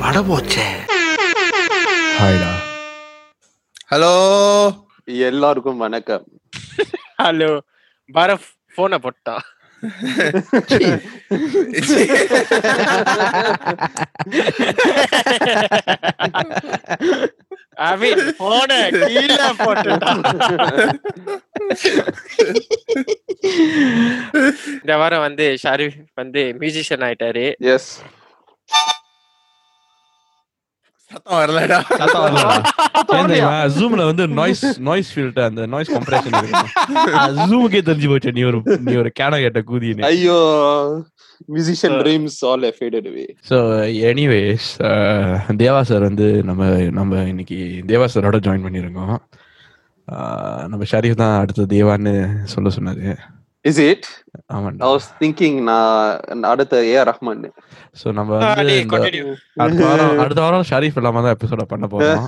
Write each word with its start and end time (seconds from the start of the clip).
பட 0.00 0.18
போச்சே 0.28 0.66
ஹாய்டா 2.18 2.52
ஹலோ 3.90 4.14
எல்லாருக்கும் 5.28 5.78
வணக்கம் 5.78 6.24
ஹலோ 7.18 7.50
பரஃப் 8.08 8.48
போனை 8.74 8.98
போட்டான் 8.98 9.44
அபின் 17.75 18.23
போனை 18.37 18.79
போட்டுட்டான் 19.63 20.23
இந்த 24.81 24.97
வாரம் 24.97 25.25
வந்து 25.27 25.45
ஷாரிஃப் 25.63 25.97
வந்து 26.21 26.43
மியூசிஷியன் 26.59 27.05
ஆயிட்டாரு. 27.07 27.45
எஸ் 27.73 27.91
சத்தம் 31.13 31.37
வரலடா. 31.39 31.79
சத்தம் 31.93 32.23
வரலடா. 32.25 32.55
ஜூம்ல 33.75 34.03
வந்து 34.09 34.25
நாய்ஸ் 34.39 34.63
நாய்ஸ் 34.87 35.11
ஃபில்டர் 35.13 35.47
அந்த 35.47 35.65
நாய்ஸ் 35.73 35.93
கம்ப்ரஷன் 35.95 36.37
இருக்கு. 36.39 36.63
ஜூமுக்கே 37.49 37.81
தெரிஞ்சு 37.89 38.09
போச்சு 38.11 38.35
நீ 38.37 38.43
ஒரு 38.49 38.59
நீ 38.87 38.95
ஒரு 39.01 39.11
கேன 39.19 39.39
கேட்ட 39.43 39.61
கூதின்னு. 39.69 40.05
ஐயோ 40.09 40.37
musician 41.49 41.97
dreams 42.01 42.39
all 42.49 42.67
faded 42.77 43.07
away 43.11 43.25
so 43.49 43.57
anyways 44.09 44.67
Deva 45.63 45.81
sir 45.89 46.07
வந்து 46.09 46.27
நம்ம 46.49 46.67
நம்ம 46.99 47.23
இன்னைக்கு 47.31 47.59
தேவா 47.91 48.07
சாரோட 48.15 48.39
ஜாயின் 48.47 48.67
பண்ணியிருக்கோம் 48.67 49.15
Uh, 50.07 50.61
நம்ம 50.63 50.85
ஷரீஃப் 50.89 51.19
தான் 51.19 51.37
அடுத்த 51.41 51.65
தேவான்னு 51.73 52.11
சொல்ல 52.53 52.69
சொன்னாரு. 52.69 53.05
இஸ் 53.69 53.79
இட் 53.89 54.07
ஆமாண்டா. 54.55 54.81
ஐ 54.85 54.89
வாஸ் 54.93 55.07
திங்கிங் 55.19 55.59
நான் 55.69 56.47
அடுத்த 56.53 56.81
ஏ 56.93 56.97
ரஹ்மான் 57.11 57.43
ஸோ 58.01 58.07
நம்ம 58.17 58.31
வந்து. 58.39 58.77
அடுத்த 59.65 59.83
வாரம் 59.89 60.19
அடுத்த 60.23 60.41
வாரம் 60.45 60.67
ஷரீஃப் 60.71 60.97
இல்லாம 61.01 61.21
தான் 61.25 61.35
எபிசோட 61.37 61.65
பண்ண 61.73 61.87
போறோம். 61.93 62.27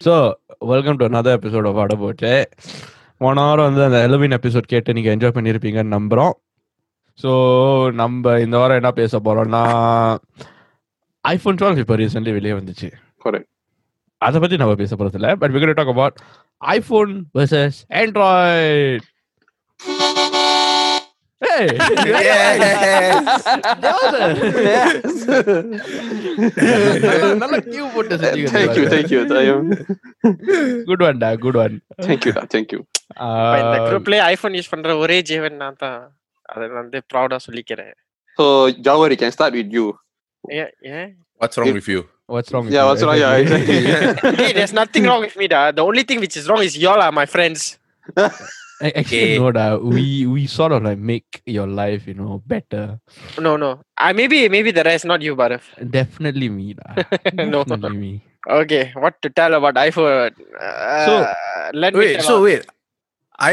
So 0.00 0.14
welcome 0.72 0.98
to 1.00 1.04
another 1.10 1.32
episode 1.38 1.68
of 1.70 2.02
போச்சு 2.04 2.32
போன 3.22 3.44
வாரம் 3.48 3.68
வந்து 3.68 3.82
அந்த 3.88 3.98
எலவின் 4.08 4.36
எபிசோட் 4.36 4.72
கேட்டு 4.72 4.94
நீங்க 4.96 5.10
என்ஜாய் 5.14 5.36
பண்ணியிருப்பீங்கன்னு 5.36 5.96
நம்புறோம். 5.98 6.34
ஸோ 7.22 7.30
நம்ம 8.00 8.34
இந்த 8.46 8.56
வாரம் 8.62 8.80
என்ன 8.80 8.90
பேச 9.00 9.18
போறோம்னா 9.26 9.62
ஐஃபோன் 11.24 11.58
டுவெல் 11.60 11.80
இப்போ 11.84 11.96
ரீசென்ட்லி 12.02 12.34
வெளியே 12.38 12.56
வந்துச்சு. 12.58 12.90
Correct. 13.24 13.48
அதை 14.21 14.37
பத்தி 14.39 14.57
நம்ம 14.57 14.75
பேச 14.75 14.95
போறது 14.95 15.19
இல்லை 15.19 15.31
but 15.41 15.53
விகட் 15.55 15.79
talk 15.79 15.93
about 15.95 16.17
iPhone 16.61 17.13
versus 17.37 17.79
Android 18.01 19.07
நல்ல 27.41 27.57
கியூ 27.65 27.85
போட்டு 27.95 28.15
thank 28.23 28.77
you 28.77 28.85
thank 28.93 29.11
you 29.13 29.21
good 30.89 31.03
one 31.07 31.19
டா 31.23 31.29
good 31.45 31.59
one 31.63 31.75
thank 32.03 32.25
you 32.27 32.33
thank 32.53 32.73
you 32.75 32.79
இப்ப 33.13 33.55
இந்த 33.63 33.77
குரூப்லயே 33.87 34.21
ஐபோன் 34.29 34.55
யூஸ் 34.59 34.71
பண்ற 34.73 34.95
ஒரே 35.03 35.17
ஜீவன் 35.31 35.57
நான் 35.63 35.79
தான் 35.83 35.99
அதை 36.49 36.67
வந்து 36.79 36.99
ப்ரௌடா 37.11 37.39
சொல்லிக்கிறேன் 37.47 37.93
so 38.37 38.45
Javari 38.87 39.17
can 39.21 39.35
start 39.37 39.57
with 39.59 39.73
you 39.77 39.85
ஏன் 40.43 40.71
ஏன் 40.93 41.09
what's 41.41 41.59
wrong 41.61 41.75
with 41.79 41.91
you 41.95 42.01
what's 42.33 42.51
wrong 42.55 42.67
Yeah, 42.75 42.85
what's 42.89 43.03
wrong? 43.05 43.17
Yeah, 43.23 43.33
exactly. 43.43 43.77
Hey, 44.41 44.51
there's 44.57 44.75
nothing 44.81 45.05
wrong 45.09 45.21
with 45.27 45.35
me, 45.41 45.47
da. 45.53 45.61
The 45.79 45.85
only 45.89 46.03
thing 46.09 46.19
which 46.25 46.35
is 46.41 46.45
wrong 46.49 46.61
is 46.67 46.75
y'all 46.83 47.01
are 47.07 47.13
my 47.21 47.25
friends. 47.35 47.61
Actually, 48.87 49.01
Okay. 49.01 49.39
no, 49.41 49.49
da. 49.57 49.65
We 49.95 50.05
we 50.25 50.41
sort 50.53 50.71
of 50.75 50.81
like 50.87 51.01
make 51.11 51.29
your 51.57 51.67
life, 51.81 52.03
you 52.09 52.15
know, 52.21 52.33
better. 52.53 52.83
No, 53.45 53.51
no. 53.63 53.69
I 53.97 54.11
maybe 54.19 54.39
maybe 54.55 54.71
the 54.79 54.83
rest, 54.89 55.05
not 55.11 55.21
you, 55.27 55.33
Barav. 55.41 55.63
Definitely 55.97 56.49
me, 56.57 56.67
da. 56.79 56.87
No. 57.53 57.59
Definitely 57.63 57.97
me. 58.03 58.13
Okay, 58.59 58.83
what 59.03 59.15
to 59.23 59.29
tell 59.39 59.53
about 59.59 59.75
iPhone? 59.87 60.33
Uh, 60.67 61.05
So- 61.07 61.19
let 61.83 61.93
me 61.93 61.99
Wait, 62.01 62.15
tell 62.17 62.27
so 62.29 62.35
out- 62.37 62.45
wait. 62.47 62.63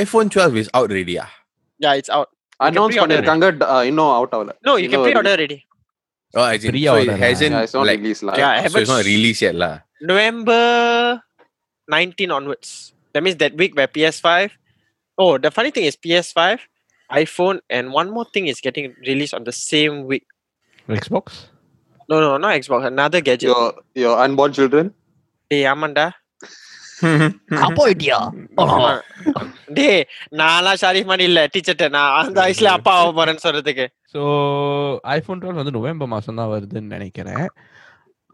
iPhone 0.01 0.29
12 0.37 0.57
is 0.63 0.69
out 0.79 0.91
already, 0.91 1.17
ah? 1.27 1.31
yeah, 1.85 1.95
it's 2.01 2.13
out. 2.19 2.29
Announce 2.67 2.95
pre-order 2.95 2.97
it. 2.97 3.03
பண்ணிருக்காங்க 3.03 3.47
uh, 3.75 3.83
இன்னும் 3.91 4.11
out 4.17 4.35
ஆகல 4.39 4.53
No, 4.69 4.73
you 4.81 4.89
can 4.89 4.97
இன்னும் 4.97 5.05
pre-order 5.07 5.33
already. 5.37 5.57
Oh, 6.36 6.44
as 6.44 6.64
in, 6.66 6.76
so 6.76 6.96
it 6.98 7.08
hasn't, 7.18 7.52
Yeah, 7.54 7.64
it's 7.64 7.74
not 7.74 7.88
like, 7.88 8.00
released 8.00 8.24
lah. 8.24 8.36
Yeah, 8.36 8.50
I 8.52 8.58
so 8.58 8.64
haven't. 8.64 8.82
it's 8.82 8.92
not 8.92 9.06
released 9.06 9.42
yet, 9.42 9.56
lah. 9.56 9.80
November 10.02 11.24
19 11.88 12.32
onwards. 12.32 12.94
That 13.14 13.24
means 13.24 13.38
that 13.38 13.56
week 13.56 13.76
where 13.76 13.88
PS5. 13.88 14.52
Oh, 15.18 15.38
the 15.38 15.50
funny 15.50 15.72
thing 15.72 15.86
is 15.86 15.96
PS5, 15.96 16.60
iPhone, 17.12 17.62
and 17.70 17.94
one 17.94 18.12
more 18.12 18.26
thing 18.34 18.48
is 18.48 18.60
getting 18.60 18.94
released 19.08 19.34
on 19.34 19.46
the 19.46 19.54
same 19.56 20.04
week. 20.04 20.28
Xbox? 20.90 21.48
No, 22.10 22.20
no, 22.20 22.36
not 22.38 22.54
Xbox. 22.60 22.86
Another 22.86 23.22
gadget. 23.22 23.48
Your 23.48 23.74
your 23.96 24.20
unborn 24.20 24.52
children. 24.52 24.94
Hey, 25.50 25.64
Amanda. 25.66 26.14
Apa 27.68 27.82
idea? 27.88 28.18
ஆமா. 28.58 29.02
டேய் 29.66 30.06
நான்லாம் 30.32 30.80
ஷாரிஃப் 30.82 31.06
மாதிரி 31.06 31.24
இல்ல 31.24 31.48
டீச்சர்ட்ட. 31.54 31.90
நான் 31.90 32.26
அந்த 32.26 32.42
வயசுல 32.42 32.64
அப்பா 32.64 32.94
ஆக 32.94 33.10
போறேன்னு 33.12 33.44
சொல்றதுக்கு. 33.44 33.88
So 34.14 34.22
iPhone 35.04 35.40
12 35.40 35.54
வந்து 35.54 35.72
நவம்பர் 35.72 36.08
மாசம் 36.08 36.36
தான் 36.36 36.50
வருதுன்னு 36.50 36.82
நினைக்கிறேன். 36.82 37.48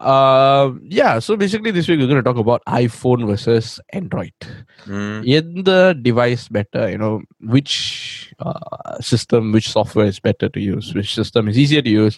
Uh, 0.02 0.64
yeah, 0.90 1.18
so 1.18 1.36
basically 1.36 1.70
this 1.70 1.86
week 1.86 2.00
we're 2.00 2.06
going 2.06 2.16
to 2.16 2.22
talk 2.22 2.36
about 2.36 2.60
iPhone 2.76 3.26
versus 3.26 3.66
Android. 3.92 4.34
Mm. 4.86 5.18
எந்த 5.38 5.70
device 6.06 6.44
better, 6.48 6.84
you 6.92 6.98
know, 6.98 7.12
which 7.54 7.74
uh, 8.40 8.94
system, 9.00 9.52
which 9.52 9.68
software 9.68 10.06
is 10.06 10.18
better 10.20 10.48
to 10.48 10.60
use, 10.64 10.86
which 10.94 11.14
system 11.14 11.48
is 11.48 11.58
easier 11.64 11.82
to 11.82 11.92
use. 11.96 12.16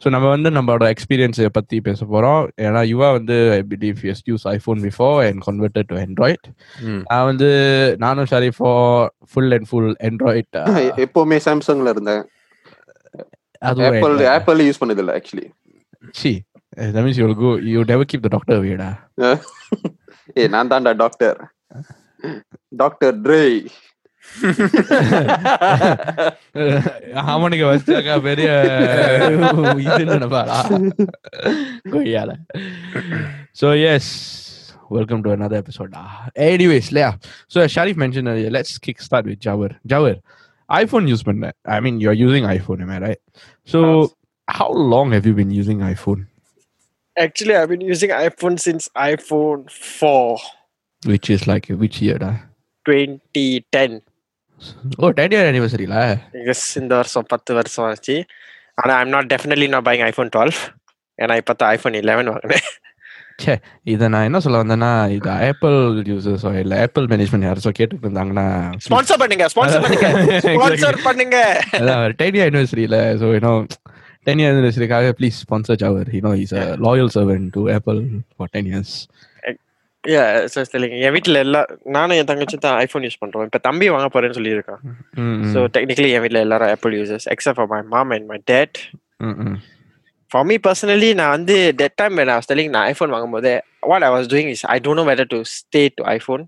So 0.00 0.06
நம்ம 0.14 0.28
வந்து 0.34 0.52
நம்மளோட 0.58 0.92
எக்ஸ்பீரியன்ஸை 0.94 1.50
பற்றி 1.58 1.78
பேச 1.88 2.00
போகிறோம் 2.04 2.40
ஏன்னா 2.66 2.82
யுவா 2.92 3.08
வந்து 3.18 3.38
I 3.58 3.60
believe 3.74 4.04
is 4.14 4.22
use 4.30 4.46
iPhone 4.54 4.80
before 4.86 5.18
and 5.28 5.42
converted 5.48 5.90
to 5.92 5.98
Android 6.04 6.46
Mm. 6.86 7.00
நான் 7.10 7.26
வந்து 7.30 7.50
நானும் 8.04 8.30
சரி 8.34 8.52
for 8.58 8.88
full 9.32 9.52
and 9.58 9.68
full 9.72 9.92
Android 10.10 10.56
எப்பவுமே 11.06 11.40
சாம்சங்ல 11.48 11.90
இருந்தேன் 11.96 12.24
ஆப்பிள் 13.62 14.26
ஆப்பிள் 14.38 14.66
யூஸ் 14.68 14.82
பண்ணது 14.82 15.02
இல்ல 15.04 15.12
actually 15.20 15.46
see 16.22 16.32
that 16.75 17.03
means 17.03 17.17
you'll 17.17 17.35
go 17.35 17.55
you 17.55 17.83
never 17.83 18.05
keep 18.05 18.21
the 18.21 18.33
doctor 18.35 18.55
away 18.61 18.75
டா 18.81 18.89
ஏ 20.39 20.43
நான் 20.53 20.71
தான்டா 20.71 20.91
டாக்டர் 21.03 21.39
டாக்டர் 22.81 23.15
ட்ரே 23.25 23.43
அவனுக்கு 27.33 27.65
வச்சாக்கா 27.69 28.15
பெரிய 28.27 28.49
இது 29.85 30.03
நினைப்பாரா 30.13 30.59
கொய்யால 31.93 32.31
so 33.61 33.69
yes 33.85 34.05
welcome 34.97 35.21
to 35.25 35.31
another 35.37 35.57
episode 35.63 35.91
ah. 36.01 36.11
anyways 36.49 36.87
yeah 36.99 37.13
so 37.53 37.57
as 37.65 37.71
sharif 37.75 37.97
mentioned 38.03 38.29
earlier 38.31 38.51
let's 38.57 38.73
kick 38.85 38.99
start 39.07 39.25
with 39.29 39.39
jawar 39.47 39.71
jawar 39.93 40.15
iphone 40.81 41.07
use 41.13 41.23
பண்ண 41.29 41.51
i 41.75 41.79
mean 41.85 41.95
you're 42.03 42.19
using 42.27 42.45
iphone 42.57 42.81
am 42.85 42.91
i 42.95 42.99
right 43.07 43.21
so 43.73 43.79
how 44.59 44.69
long 44.93 45.07
have 45.15 45.25
you 45.29 45.35
been 45.41 45.53
using 45.61 45.79
iphone 45.93 46.21
Actually, 47.16 47.54
I've 47.54 47.68
been 47.68 47.80
using 47.82 48.10
iPhone 48.10 48.58
since 48.58 48.88
iPhone 48.96 49.70
4. 49.70 50.38
Which 51.02 51.30
is 51.30 51.46
like 51.46 51.66
which 51.68 52.00
year? 52.00 52.18
Da? 52.18 52.30
2010. 52.86 54.00
Oh 54.98 55.06
ten 55.16 55.32
year 55.34 55.48
அனிவர்சரியில 55.48 55.96
yes 56.50 56.66
இந்த 56.80 56.92
வருஷம் 56.96 57.26
பத்து 57.32 57.52
வருஷம் 57.56 57.84
ஆச்சு 57.86 58.16
ஆனா 58.80 58.92
I'm 59.00 59.12
not 59.14 59.28
definitely 59.32 59.66
நான் 59.72 59.86
பைங் 59.88 60.02
iPhone 60.06 60.30
twelve 60.34 60.52
ஏன்னா 61.18 61.34
இப்போ 61.40 61.54
தான் 61.54 61.70
ஐஃபோன் 61.74 61.96
இலெவன் 62.00 62.30
வாங்கினேன் 62.32 62.64
சே 63.44 63.54
இதை 63.92 64.06
நான் 64.14 64.26
என்ன 64.28 64.40
சொல்ல 64.44 64.60
வந்தேன்னா 64.62 64.90
இது 65.16 65.30
ஆப்பிள் 65.48 65.76
யூசர்ஸோ 66.10 66.52
இல்ல 66.62 66.76
ஆப்பிள் 66.84 67.08
மேனேஜ்மெண்ட் 67.12 67.64
சோ 67.66 67.72
கேட்டு 67.80 67.98
இருந்தாங்கன்னா 68.00 68.46
ஸ்பான்சர் 68.86 69.20
பண்ணுங்க 69.22 69.48
ஸ்பான்சர் 69.54 69.84
பண்ணுங்க 69.84 70.10
ஸ்பான்சர் 70.46 71.00
பண்ணுங்க 71.08 71.38
அதான் 71.80 72.16
டென் 72.22 72.38
இயர் 72.38 72.50
அனிவர்சரியில 72.52 73.00
சோ 73.22 73.28
ஏன்னா 73.38 73.52
10 74.26 74.38
years 74.38 75.14
please 75.14 75.36
sponsor 75.36 75.76
Jawar. 75.76 76.12
You 76.12 76.22
know, 76.22 76.32
he's 76.32 76.52
a 76.52 76.76
loyal 76.78 77.08
servant 77.08 77.52
to 77.54 77.68
Apple 77.70 78.00
for 78.36 78.48
10 78.48 78.66
years. 78.66 78.92
என் 80.04 81.12
வீட்டுல 81.14 81.36
எல்லா 81.44 81.60
நானும் 81.94 82.16
என் 82.16 82.28
தங்கச்சி 82.30 82.56
தான் 82.64 82.78
ஐபோன் 82.82 83.04
யூஸ் 83.06 83.20
பண்றோம் 83.20 83.44
இப்ப 83.48 83.58
தம்பி 83.66 83.86
வாங்க 83.92 84.08
போறேன்னு 84.14 84.36
சொல்லியிருக்கான் 84.38 84.82
ஸோ 85.52 85.60
டெக்னிக்கலி 85.76 86.10
என் 86.16 86.22
வீட்டுல 86.24 86.40
எல்லாரும் 86.46 86.70
Apple 86.74 86.94
users 86.98 87.26
except 87.34 87.58
for 87.58 87.70
my 87.72 87.78
mom 87.92 88.10
and 88.16 88.26
my 88.32 88.38
dad 88.52 88.78
for 90.30 90.44
me 90.50 90.56
personally 90.66 91.10
நான் 91.20 91.32
வந்து 91.36 91.56
டெட் 91.80 91.96
டைம் 92.00 92.20
நான் 92.30 92.44
ஸ்டெலிங் 92.46 92.70
நான் 92.74 92.88
ஐஃபோன் 92.92 93.14
வாங்கும்போது 93.14 93.52
what 93.92 94.04
I 94.08 94.10
was 94.16 94.28
doing 94.32 94.50
is 94.54 94.64
I 94.74 94.76
don't 94.86 95.00
know 95.02 95.06
whether 95.12 95.30
to 95.34 95.40
stay 95.56 95.82
to 96.00 96.04
iPhone 96.16 96.44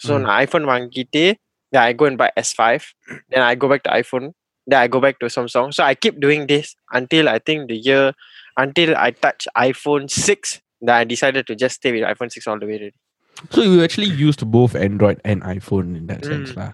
so 0.00 0.12
நான் 0.24 0.36
iPhone 0.44 0.66
வாங்கிட்டு 0.72 1.24
I 1.72 1.92
go 2.02 2.06
and 2.10 2.20
buy 2.24 2.30
S 2.42 2.54
five 2.60 2.86
then 3.32 3.46
I 3.50 3.52
go 3.64 3.70
back 3.72 3.84
to 3.88 3.92
iPhone 4.00 4.28
then 4.67 4.79
I 4.79 4.87
go 4.87 4.99
back 4.99 5.19
to 5.19 5.27
Samsung. 5.27 5.73
So 5.73 5.83
I 5.83 5.95
keep 5.95 6.19
doing 6.19 6.47
this 6.47 6.67
until 6.91 7.27
I 7.27 7.39
think 7.39 7.69
the 7.69 7.77
year 7.89 8.05
until 8.57 8.95
I 8.97 9.11
touch 9.25 9.47
iPhone 9.57 10.09
6. 10.09 10.61
Then 10.81 10.95
I 10.95 11.03
decided 11.05 11.47
to 11.47 11.55
just 11.55 11.75
stay 11.75 11.91
with 11.91 12.03
iPhone 12.03 12.31
6 12.31 12.47
all 12.47 12.59
the 12.59 12.65
way. 12.65 12.77
Really. 12.79 12.93
So 13.51 13.61
you 13.63 13.83
actually 13.83 14.11
used 14.21 14.49
both 14.51 14.75
Android 14.75 15.19
and 15.23 15.41
iPhone 15.43 15.95
in 15.97 16.05
that 16.07 16.23
sense, 16.25 16.51
Mm. 16.51 16.57
lah. 16.59 16.71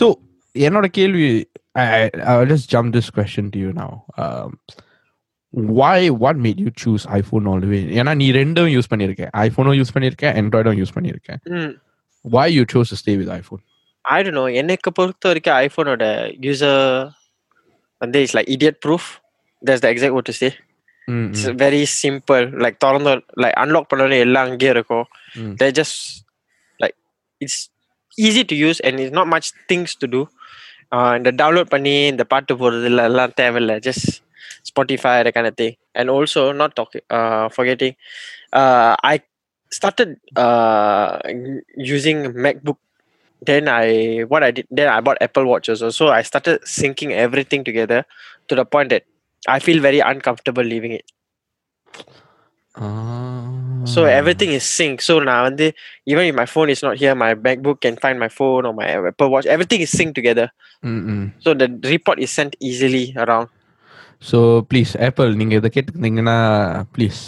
So 0.00 0.06
என்னோட 0.66 0.86
கேள்வி 0.98 1.26
I, 1.74 1.84
I- 1.98 2.22
I'll 2.30 2.46
just 2.46 2.66
jump 2.72 2.88
this 2.96 3.06
question 3.18 3.44
to 3.52 3.58
you 3.58 3.70
now. 3.72 3.92
Um, 4.22 4.50
why 5.78 6.08
what 6.22 6.36
made 6.46 6.58
you 6.60 6.70
choose 6.82 7.04
iPhone 7.18 7.46
all 7.50 7.60
the 7.60 7.70
way? 7.72 7.80
ஏன்னா 8.00 8.12
நீ 8.22 8.26
ரெண்டும் 8.40 8.68
use 8.74 8.90
பண்ணிருக்க 8.92 9.24
ஐபோனும் 9.46 9.76
use 9.80 9.92
பண்ணிருக்க 9.94 10.26
ஆண்ட்ராய்டும் 10.40 10.78
use 10.80 10.94
பண்ணிருக்க 10.96 11.30
ம் 11.58 11.72
why 12.34 12.46
you 12.56 12.64
chose 12.72 12.88
to 12.92 12.98
stay 13.02 13.14
with 13.20 13.30
iPhone? 13.40 13.62
I 14.04 14.18
don't 14.26 14.38
no 14.40 14.44
எனக்கு 14.60 14.90
பொறுத்த 14.98 15.28
வரைக்கும் 15.30 15.56
ஐஃபோனோட 15.64 16.04
யூசர் 16.46 16.80
வந்து 18.00 18.20
it's 18.24 18.36
like 18.38 18.50
idiot 18.56 18.78
proof 18.86 19.08
that's 19.62 19.84
the 19.84 19.90
exact 19.94 20.16
what 20.18 20.30
to 20.32 20.36
say 20.42 20.50
Mm, 21.08 21.22
it's 21.28 21.46
very 21.62 21.80
simple 22.00 22.44
like 22.64 22.76
திறந்து 22.82 23.12
லைக் 23.42 23.56
அன்லாக் 23.62 23.88
பண்ணோன்னே 23.90 24.18
எல்லாம் 24.26 24.46
அங்கேயே 24.48 24.72
இருக்கும் 24.76 25.06
Mm. 25.36 25.48
They 25.60 25.66
just 25.78 25.96
like 26.80 26.96
it's 27.40 27.60
easy 28.18 28.42
to 28.52 28.56
use 28.64 28.80
and 28.86 29.00
it's 29.02 29.16
not 29.18 29.30
much 29.34 29.48
things 29.72 29.94
to 30.02 30.08
two 30.14 30.20
இந்த 31.18 31.30
download 31.40 31.70
பண்ணி 31.74 31.94
இந்த 32.12 32.24
பாட்டு 32.32 32.54
போடுறது 32.60 32.88
இல்லை 32.90 33.04
எல்லாம் 33.10 33.34
தேவையில்லை 33.40 33.76
just 33.88 34.08
Spotify 34.68 35.12
that 35.18 35.34
kind 35.36 35.48
of 35.50 35.54
thing 35.60 35.72
and 35.98 36.08
also 36.14 36.40
not 36.52 36.72
talking 36.78 37.04
uh 37.18 37.44
forgetting 37.56 37.94
uh 38.52 38.92
i 39.12 39.16
started 39.72 40.10
uh 40.44 41.10
using 41.92 42.18
macbook 42.44 42.78
then 43.42 43.68
i 43.68 43.86
what 44.24 44.42
i 44.42 44.50
did 44.56 44.66
then 44.70 44.88
i 44.88 44.98
bought 45.00 45.20
apple 45.20 45.46
watch 45.46 45.68
also 45.68 45.88
so 45.90 46.04
i 46.08 46.22
started 46.22 46.56
syncing 46.74 47.10
everything 47.24 47.62
together 47.64 48.00
to 48.48 48.54
the 48.54 48.66
point 48.66 48.88
that 48.90 49.04
i 49.42 49.58
feel 49.58 49.80
very 49.80 50.00
uncomfortable 50.12 50.66
leaving 50.74 50.92
it 50.92 51.06
so 53.84 54.00
Ah. 54.04 54.10
everything 54.18 54.50
is 54.50 54.64
synced 54.76 55.02
so 55.02 55.14
now 55.20 55.40
and 55.44 55.58
then, 55.58 55.72
even 56.06 56.24
if 56.24 56.34
my 56.34 56.46
phone 56.46 56.70
is 56.70 56.82
not 56.82 56.94
here 56.96 57.14
my 57.14 57.34
macbook 57.46 57.80
can 57.80 57.96
find 57.96 58.16
my 58.18 58.28
phone 58.28 58.64
or 58.64 58.72
my 58.72 58.86
apple 59.10 59.28
watch 59.28 59.46
everything 59.46 59.80
is 59.80 59.92
synced 59.92 60.16
together 60.20 60.48
Mm, 60.82 61.02
mm. 61.08 61.24
so 61.38 61.54
the 61.54 61.66
report 61.86 62.18
is 62.18 62.30
sent 62.38 62.54
easily 62.70 63.04
around 63.24 63.48
so 64.22 64.38
please 64.70 64.90
Apple 65.06 65.30
நீங்க 65.38 65.54
இதை 65.60 65.68
கேட்டுருந்தீங்கன்னா 65.76 66.34
please 66.94 67.20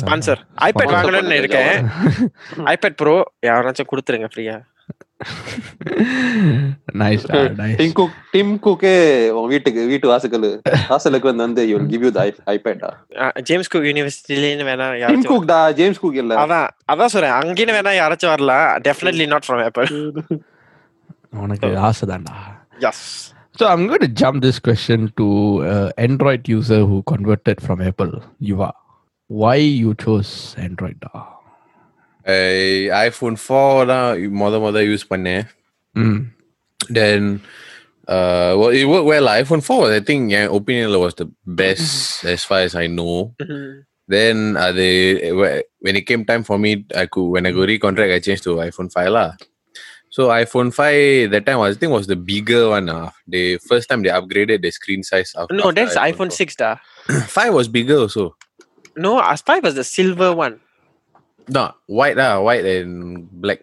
sponsor 0.00 0.36
ipad 0.68 0.82
Sponsor 0.82 0.94
வாங்கணும்னு 0.96 1.20
பண்ணுங்க, 1.20 1.40
இருக்கேன் 1.42 1.76
iPad 2.72 2.96
bro 3.00 3.14
யாராச்சும் 3.48 3.90
கொடுத்துருங்க 3.92 4.28
ஃப்ரீயா 4.32 4.56
Nice 7.00 7.24
nice 7.60 7.78
Tim 7.80 7.94
Cook 7.98 8.16
Tim 8.34 8.52
குக்கே 8.66 8.92
உன் 9.38 9.48
வீட்டுக்கு 9.52 9.82
வீட்டு 9.92 10.10
வாசலுக்கு 10.10 10.50
வாசலுக்கு 10.90 11.28
வந்து 11.30 11.44
வந்து 11.46 11.62
you 11.70 11.78
give 11.92 12.04
you 12.06 12.10
the 12.18 12.24
ஐபேடா 12.54 12.90
James 13.48 13.70
cook 13.72 13.88
யூனிவர்சிட்டிலேன்னு 13.90 14.66
வேணா 14.70 14.86
டிம் 14.90 15.00
யாராச்சும் 15.02 15.32
குக் 15.32 15.48
டா 15.52 15.60
ஜேம்ஸ் 15.80 16.02
குக் 16.04 16.20
இல்ல 16.22 16.36
அதான் 16.44 16.68
அதான் 16.94 17.12
சொல்றேன் 17.14 17.36
அங்கேன்னு 17.40 17.76
வேணா 17.78 17.94
யாராச்சும் 18.00 18.34
வரலாம் 18.34 18.68
டெஃபினெட்லி 18.88 19.26
நாட் 19.34 19.48
ஃப்ரம் 19.48 19.64
ஆப்பிள் 19.68 19.90
உனக்கு 21.46 21.70
ஆசைதான்டா 21.88 22.36
yes 22.90 23.04
So 23.54 23.66
I'm 23.66 23.84
going 23.88 23.98
to 24.00 24.10
jump 24.20 24.36
this 24.40 24.58
question 24.60 25.12
to 25.16 25.24
uh, 25.66 25.90
Android 25.98 26.42
user 26.48 26.78
who 26.88 26.98
converted 27.04 27.58
from 27.60 27.80
Apple. 27.82 28.12
Yuva, 28.40 28.68
why 29.30 29.56
you 29.82 29.94
chose 29.96 30.54
Android? 30.56 30.96
da? 31.00 31.24
I- 32.26 32.88
iPhone 33.08 33.36
4 33.36 33.86
தான் 33.92 34.06
மொத 34.42 34.54
மொத 34.66 34.82
யூஸ் 34.90 35.10
பண்ணேன் 35.12 35.44
Mm. 36.00 36.18
then 36.98 37.20
uh 38.16 38.50
well 38.58 38.72
it 38.80 38.84
worked 38.90 39.08
well 39.12 39.24
lah. 39.28 39.34
iphone 39.42 39.62
4 39.68 39.78
was, 39.82 39.90
i 39.98 40.02
think 40.08 40.20
yeah 40.34 40.46
opinion 40.58 40.88
was 41.04 41.14
the 41.20 41.26
best 41.60 41.88
as 42.32 42.42
far 42.48 42.60
as 42.66 42.74
i 42.82 42.86
know 42.98 43.14
then 44.14 44.36
uh, 44.62 44.70
they 44.78 44.92
when 45.84 45.94
it 46.00 46.04
came 46.10 46.22
time 46.30 46.44
for 46.48 46.56
me 46.64 46.70
i 47.02 47.06
could 47.12 47.28
when 47.34 47.46
i 47.48 47.52
go 47.58 47.64
recontract 47.72 48.12
i 48.16 48.20
changed 48.26 48.44
to 48.48 48.54
iphone 48.68 48.90
5 48.92 49.10
lah 49.16 49.30
so 50.16 50.20
iphone 50.42 50.70
5 50.76 51.32
that 51.34 51.44
time 51.48 51.58
was, 51.62 51.74
i 51.74 51.78
think 51.80 51.92
was 51.98 52.06
the 52.14 52.20
bigger 52.32 52.62
one 52.76 52.86
uh. 52.98 53.08
the 53.36 53.44
first 53.68 53.86
time 53.90 54.02
they 54.04 54.12
upgraded 54.20 54.60
the 54.66 54.72
screen 54.78 55.02
size 55.10 55.32
of 55.40 55.46
No, 55.58 55.64
after 55.68 55.74
that's 55.80 55.96
iPhone 56.10 56.30
6 56.30 56.56
da. 56.62 56.70
4. 57.08 57.50
5 57.50 57.58
was 57.58 57.68
bigger 57.78 57.98
also 58.06 58.24
No, 59.06 59.12
as 59.32 59.42
5 59.42 59.62
was 59.66 59.74
the 59.80 59.86
silver 59.96 60.30
one. 60.46 60.54
no 61.49 61.71
white 61.87 62.15
lah 62.17 62.39
white 62.41 62.65
and 62.65 63.27
black 63.31 63.59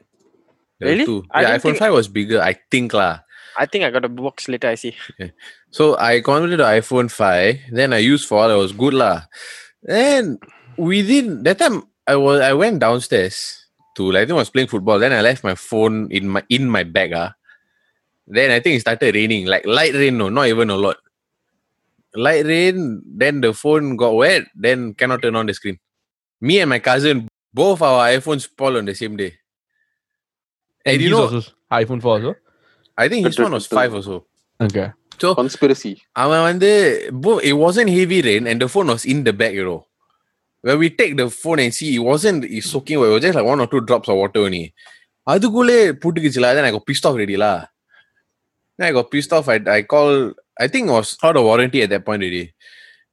There 0.80 0.96
Really? 0.96 1.04
two. 1.04 1.24
I 1.30 1.42
yeah 1.44 1.56
iphone 1.60 1.76
think- 1.76 1.84
5 1.84 1.92
was 1.92 2.08
bigger 2.08 2.40
i 2.40 2.56
think 2.72 2.92
lah 2.96 3.20
I 3.58 3.66
think 3.66 3.82
I 3.84 3.90
got 3.90 4.06
a 4.06 4.08
box 4.08 4.46
later, 4.48 4.70
I 4.70 4.78
see. 4.78 4.94
So 5.74 5.98
I 5.98 6.22
converted 6.22 6.62
to 6.62 6.70
iPhone 6.70 7.10
5. 7.10 7.74
Then 7.74 7.92
I 7.92 7.98
used 7.98 8.24
for 8.30 8.38
all. 8.38 8.48
It 8.48 8.56
was 8.56 8.70
good 8.72 8.94
lah. 8.94 9.26
Then 9.82 10.38
within 10.78 11.42
that 11.42 11.58
time, 11.58 11.82
I 12.06 12.14
was 12.14 12.40
I 12.40 12.54
went 12.54 12.78
downstairs 12.78 13.66
to 13.98 14.06
like 14.14 14.22
I 14.22 14.24
think 14.30 14.38
I 14.38 14.44
was 14.46 14.54
playing 14.54 14.70
football. 14.70 15.02
Then 15.02 15.12
I 15.12 15.20
left 15.20 15.42
my 15.42 15.58
phone 15.58 16.06
in 16.14 16.30
my 16.30 16.46
in 16.48 16.70
my 16.70 16.86
bag. 16.86 17.12
Ah. 17.12 17.34
Then 18.30 18.54
I 18.54 18.62
think 18.62 18.78
it 18.78 18.86
started 18.86 19.18
raining, 19.18 19.50
like 19.50 19.66
light 19.66 19.98
rain. 19.98 20.16
No, 20.16 20.30
not 20.30 20.46
even 20.46 20.70
a 20.70 20.78
lot. 20.78 20.96
Light 22.14 22.46
rain. 22.46 23.02
Then 23.04 23.42
the 23.42 23.50
phone 23.52 23.98
got 23.98 24.14
wet. 24.14 24.46
Then 24.54 24.94
cannot 24.94 25.26
turn 25.26 25.34
on 25.36 25.50
the 25.50 25.54
screen. 25.58 25.82
Me 26.40 26.62
and 26.62 26.70
my 26.70 26.78
cousin, 26.78 27.26
both 27.53 27.81
our 27.81 27.99
iPhones 28.09 28.41
spoiled 28.41 28.77
on 28.77 28.85
the 28.85 28.95
same 28.95 29.15
day. 29.15 29.31
And 30.85 30.93
And 30.93 31.01
you 31.01 31.09
his 31.09 31.17
know, 31.17 31.23
also 31.25 31.41
iPhone 31.71 32.01
4 32.01 32.11
also? 32.15 32.35
I 32.97 33.09
think 33.09 33.25
his 33.27 33.39
one 33.39 33.51
was 33.51 33.67
five 33.67 33.93
or 33.93 34.03
so. 34.03 34.17
Okay. 34.59 34.87
So 35.21 35.27
conspiracy 35.39 35.91
அவன் 36.21 36.41
வந்து 36.49 36.69
bo- 37.23 37.41
it 37.49 37.55
wasn't 37.63 37.89
heavy 37.97 38.19
rain 38.27 38.43
and 38.51 38.59
the 38.63 38.69
phone 38.73 38.89
was 38.93 39.03
in 39.13 39.19
the 39.27 39.33
bag 39.41 39.53
you 39.59 39.65
know 39.69 39.81
when 40.67 40.77
we 40.81 40.87
take 41.01 41.13
the 41.21 41.27
phone 41.41 41.59
and 41.63 41.73
see 41.77 41.89
it 41.97 42.03
wasn't 42.11 42.43
it's 42.57 42.69
soaking 42.73 42.99
wet 43.01 43.09
it 43.09 43.13
was 43.15 43.23
just 43.25 43.37
like 43.37 43.47
one 43.51 43.61
or 43.65 43.67
two 43.73 43.81
drops 43.89 44.09
of 44.13 44.17
water 44.21 44.41
only 44.47 44.63
அதுக்குள்ளே 45.27 45.77
புட்டுக்குச்சுல 46.01 46.49
then 46.57 46.65
I 46.69 46.73
got 46.75 46.83
pissed 46.89 47.05
off 47.07 47.15
already 47.17 47.37
lah 47.43 47.55
then 48.77 48.85
I 48.89 48.93
got 48.97 49.07
pissed 49.13 49.33
off 49.37 49.47
I, 49.55 49.59
I 49.77 49.81
called 49.93 50.19
I 50.63 50.67
think 50.73 50.83
it 50.91 50.95
was 50.99 51.11
out 51.27 51.37
of 51.39 51.45
warranty 51.49 51.81
at 51.85 51.91
that 51.93 52.03
point 52.09 52.23
already 52.25 52.43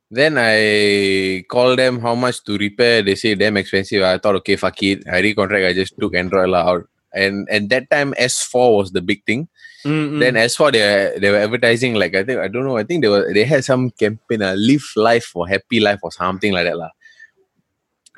then 0.10 0.38
I 0.38 1.44
called 1.50 1.80
them 1.80 2.00
how 2.00 2.16
much 2.16 2.44
to 2.46 2.58
repair 2.58 3.02
they 3.04 3.16
say 3.16 3.36
damn 3.36 3.58
expensive 3.58 4.04
I 4.04 4.18
thought 4.18 4.36
okay 4.36 4.56
fuck 4.56 4.82
it 4.84 5.04
I 5.08 5.22
recontract 5.22 5.68
I 5.68 5.74
just 5.74 6.00
took 6.00 6.16
Android 6.16 6.50
lah 6.50 6.64
out 6.68 6.84
and 7.14 7.48
at 7.50 7.68
that 7.70 7.90
time 7.90 8.14
S4 8.16 8.78
was 8.78 8.92
the 8.92 9.02
big 9.02 9.26
thing 9.26 9.48
then 10.20 10.36
S4 10.36 10.72
they 10.72 11.20
they 11.20 11.30
were 11.32 11.44
advertising 11.44 11.96
like 11.96 12.16
I 12.16 12.24
think 12.24 12.40
I 12.40 12.48
don't 12.48 12.64
know 12.64 12.78
I 12.78 12.84
think 12.84 13.04
they 13.04 13.10
were 13.12 13.32
they 13.34 13.44
had 13.44 13.64
some 13.64 13.92
campaign 13.92 14.42
uh, 14.44 14.56
live 14.56 14.84
life 14.96 15.32
or 15.36 15.48
happy 15.48 15.80
life 15.80 16.00
or 16.04 16.12
something 16.12 16.52
like 16.52 16.66
that 16.68 16.78
lah. 16.78 16.92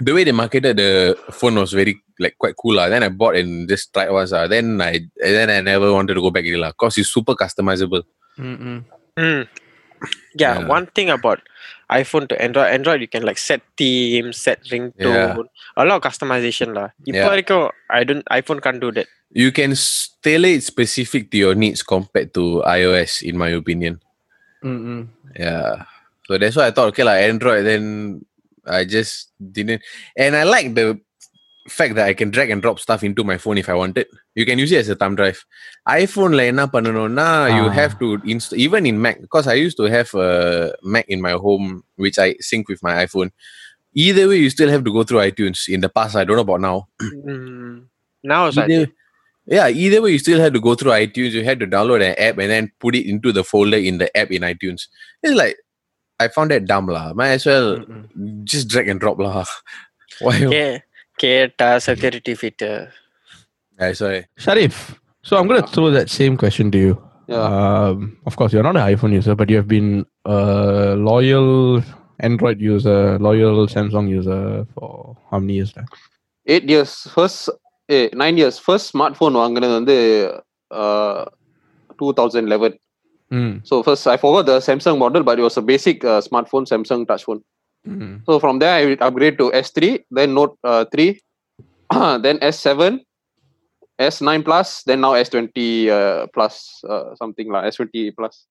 The 0.01 0.13
way 0.15 0.24
they 0.24 0.31
marketed 0.31 0.77
the 0.77 1.18
phone 1.30 1.56
was 1.62 1.74
very 1.74 2.00
like 2.18 2.38
quite 2.39 2.56
cool 2.56 2.75
lah. 2.80 2.88
Then 2.89 3.03
I 3.03 3.09
bought 3.09 3.35
and 3.35 3.68
just 3.68 3.94
tried 3.94 4.09
once 4.09 4.31
lah. 4.31 4.47
Then 4.47 4.80
I 4.81 5.03
and 5.21 5.33
then 5.38 5.50
I 5.51 5.59
never 5.61 5.92
wanted 5.94 6.16
to 6.16 6.21
go 6.21 6.31
back 6.31 6.45
again 6.45 6.61
lah. 6.61 6.71
Cause 6.71 6.97
it's 6.97 7.11
super 7.13 7.35
customizable. 7.35 8.02
Mm-mm. 8.40 8.85
Mm. 9.19 9.45
Yeah, 10.40 10.59
Yeah. 10.63 10.68
one 10.68 10.87
thing 10.87 11.09
about 11.11 11.44
iPhone 11.91 12.29
to 12.29 12.39
Android. 12.41 12.67
Android 12.69 13.01
you 13.01 13.07
can 13.07 13.23
like 13.23 13.37
set 13.37 13.61
theme, 13.75 14.31
set 14.33 14.63
ringtone. 14.65 14.93
Yeah. 14.97 15.37
A 15.77 15.85
lot 15.85 15.97
of 15.97 16.05
customization 16.05 16.73
lah. 16.73 16.89
Yeah. 17.05 17.27
Like, 17.27 17.49
I 17.89 18.03
don't 18.03 18.25
iPhone 18.29 18.61
can't 18.61 18.79
do 18.79 18.91
that. 18.93 19.07
You 19.31 19.51
can 19.51 19.75
tailor 20.21 20.49
it 20.49 20.63
specific 20.63 21.29
to 21.31 21.37
your 21.37 21.55
needs 21.55 21.83
compared 21.83 22.33
to 22.33 22.63
iOS, 22.65 23.21
in 23.21 23.37
my 23.37 23.49
opinion. 23.49 24.01
Mm-mm. 24.63 25.07
Yeah. 25.37 25.85
So 26.25 26.37
that's 26.37 26.55
why 26.55 26.67
I 26.67 26.71
thought, 26.71 26.89
okay, 26.89 27.03
like 27.03 27.23
Android, 27.23 27.65
then 27.65 28.25
I 28.65 28.85
just 28.85 29.29
didn't. 29.37 29.81
And 30.17 30.35
I 30.35 30.43
like 30.43 30.73
the 30.73 30.99
fact 31.69 31.94
that 31.96 32.06
I 32.06 32.14
can 32.14 32.31
drag 32.31 32.50
and 32.50 32.60
drop 32.60 32.79
stuff 32.79 33.03
into 33.08 33.24
my 33.24 33.36
phone 33.38 33.56
if 33.56 33.69
I 33.70 33.74
wanted. 33.74 34.06
You 34.34 34.44
can 34.48 34.58
use 34.58 34.70
it 34.72 34.81
as 34.84 34.88
a 34.91 34.96
thumb 35.03 35.14
drive. 35.20 35.38
iPhone 36.00 36.32
la 36.38 36.44
என்ன 36.53 36.62
பண்ணணும்னா 36.74 37.29
you 37.58 37.64
Ah. 37.69 37.74
have 37.79 37.93
to 38.03 38.08
inst- 38.32 38.56
even 38.67 38.82
in 38.91 38.96
Mac 39.05 39.17
because 39.26 39.46
I 39.53 39.56
used 39.67 39.79
to 39.82 39.86
have 39.96 40.10
a 40.26 40.31
Mac 40.94 41.06
in 41.17 41.20
my 41.29 41.32
home 41.46 41.67
which 42.05 42.19
I 42.26 42.29
sync 42.48 42.69
with 42.72 42.82
my 42.88 42.94
iPhone. 43.06 43.31
Either 44.05 44.24
way, 44.29 44.38
you 44.44 44.50
still 44.56 44.70
have 44.74 44.84
to 44.88 44.93
go 44.96 45.03
through 45.08 45.20
iTunes. 45.31 45.58
In 45.76 45.81
the 45.86 45.91
past, 45.98 46.14
I 46.20 46.24
don't 46.29 46.38
know 46.41 46.46
about 46.48 46.62
now. 46.69 46.76
Mm. 47.03 47.74
Now 48.31 48.41
it's 48.48 48.56
like 48.60 48.70
Either, 48.76 48.88
yeah, 49.56 49.69
either 49.84 50.00
way, 50.05 50.10
you 50.14 50.20
still 50.26 50.41
had 50.44 50.53
to 50.56 50.62
go 50.69 50.72
through 50.79 50.93
iTunes. 51.03 51.32
You 51.38 51.44
had 51.50 51.60
to 51.64 51.67
download 51.74 52.03
an 52.08 52.14
app 52.26 52.38
and 52.44 52.50
then 52.55 52.67
put 52.84 52.94
it 53.00 53.06
into 53.12 53.31
the 53.38 53.44
folder 53.50 53.81
in 53.91 53.98
the 54.03 54.08
app 54.22 54.31
in 54.38 54.43
iTunes. 54.53 54.82
It's 55.22 55.36
like 55.43 55.56
I 56.24 56.29
found 56.36 56.50
that 56.55 56.67
dumb 56.72 56.88
lah. 56.96 57.05
Might 57.20 57.34
as 57.38 57.46
well 57.50 57.69
Mm-mm. 57.79 58.44
just 58.53 58.67
drag 58.74 58.88
and 58.94 59.00
drop 59.05 59.19
lah. 59.26 59.44
Why? 60.20 60.36
yeah, 60.58 60.74
கேட்டா 61.22 61.69
security 61.88 62.34
feature. 62.43 62.79
Yeah, 63.81 63.93
sorry. 64.00 64.20
Sharif, 64.44 64.74
so 65.24 65.32
I'm 65.38 65.46
going 65.50 65.62
to 65.62 65.70
throw 65.74 65.88
that 65.91 66.08
same 66.10 66.34
question 66.36 66.67
to 66.74 66.79
you. 66.84 66.93
Yeah. 67.32 67.44
Um, 67.48 67.96
of 68.29 68.34
course, 68.38 68.53
you're 68.53 68.62
not 68.62 68.76
an 68.76 68.86
iPhone 68.94 69.12
user, 69.12 69.34
but 69.34 69.48
you 69.50 69.56
have 69.60 69.69
been 69.69 69.91
a 70.36 70.41
loyal 71.10 71.48
Android 72.29 72.60
user, 72.60 72.98
loyal 73.19 73.56
Samsung 73.74 74.08
user 74.10 74.41
for 74.74 74.91
how 75.31 75.38
many 75.44 75.55
years 75.58 75.72
now? 75.79 75.86
Eight 76.46 76.67
years 76.72 76.96
first 77.12 77.46
A 77.88 77.98
nine 78.22 78.38
years 78.41 78.58
first 78.64 78.91
smart 78.93 79.17
phone 79.19 79.36
வாங்கினது 79.43 79.74
வந்து 79.79 79.96
two 82.00 82.08
thousand 82.20 82.50
eleven 82.55 82.76
Mm. 83.31 83.53
So 83.69 83.74
first 83.84 84.06
I 84.12 84.14
ஃபோகோ 84.22 84.41
the 84.48 84.55
Samsung 84.67 84.98
model 85.03 85.24
but 85.29 85.41
was 85.44 85.56
a 85.60 85.62
basic 85.70 86.03
smart 86.26 86.48
phone 86.50 86.67
Samsung 86.70 87.05
touch 87.10 87.24
phone 87.26 87.41
Mm. 87.86 88.24
So 88.26 88.38
from 88.38 88.58
there, 88.58 88.74
I 88.74 88.84
will 88.86 88.96
upgrade 89.00 89.36
to 89.38 89.50
S3, 89.53 90.05
then 90.10 90.34
Note 90.34 90.56
uh, 90.64 90.84
3, 90.91 91.20
then 92.24 92.38
S7, 92.38 93.00
S9 94.00 94.44
plus, 94.44 94.82
then 94.84 95.00
now 95.03 95.12
S20 95.12 95.88
uh, 95.88 96.26
plus 96.32 96.82
uh, 96.88 97.14
something 97.17 97.50
like 97.53 97.72
S20 97.74 98.17
plus. 98.17 98.46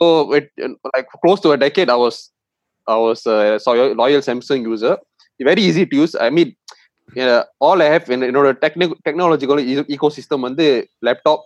So 0.00 0.32
it 0.32 0.50
like 0.94 1.06
close 1.24 1.40
to 1.40 1.52
a 1.52 1.56
decade, 1.56 1.88
I 1.88 1.94
was 1.96 2.30
I 2.86 2.96
was 2.96 3.24
a 3.26 3.58
so- 3.60 3.92
loyal 3.92 4.20
Samsung 4.20 4.62
user. 4.62 4.98
Very 5.40 5.62
easy 5.62 5.86
to 5.86 5.96
use. 5.96 6.14
I 6.14 6.30
mean, 6.30 6.54
yeah, 7.14 7.44
all 7.60 7.80
I 7.80 7.86
have 7.86 8.10
in 8.10 8.20
என்னோட 8.20 8.58
technical 8.64 8.96
technological 9.06 9.58
e- 9.60 9.88
ecosystem 9.96 10.40
வந்து 10.40 10.66
laptop, 11.06 11.40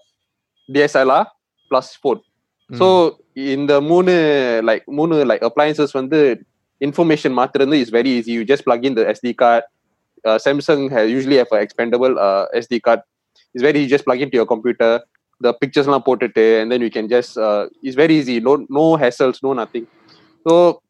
DSLR 0.75 1.25
plus 1.70 1.88
phone. 2.02 2.20
So 2.78 2.87
இந்த 3.35 3.80
மூணு 3.80 4.14
like 4.68 4.85
மூணு 4.99 5.25
like 5.30 5.42
appliances 5.49 5.90
வந்து 5.92 6.20
information 6.82 7.34
matrana 7.34 7.77
is 7.77 7.89
very 7.89 8.10
easy. 8.10 8.32
You 8.32 8.46
just 8.46 8.63
plug 8.63 8.86
in 8.86 8.96
the 8.96 9.06
SD 9.06 9.38
card. 9.38 9.63
Uh, 10.25 10.38
Samsung 10.38 10.89
has, 10.92 11.10
usually 11.10 11.38
have 11.38 11.51
an 11.51 11.65
expandable 11.65 12.18
uh, 12.18 12.48
SD 12.56 12.82
card. 12.82 13.01
It's 13.53 13.62
very 13.62 13.80
easy. 13.80 13.89
Just 13.89 14.06
plug 14.06 14.22
into 14.22 14.36
your 14.36 14.46
computer. 14.46 15.01
The 15.42 15.53
pictures 15.53 15.88
are 15.88 16.01
ported 16.01 16.38
and 16.38 16.72
then 16.72 16.82
you 16.82 16.89
can 16.89 17.10
just. 17.10 17.38
Uh, 17.38 17.68
it's 17.82 17.96
very 17.96 18.15
easy. 18.15 18.39
No 18.39 18.65
no 18.70 18.98
hassles. 18.98 19.44
No 19.44 19.53
nothing. 19.53 19.88
So 20.48 20.82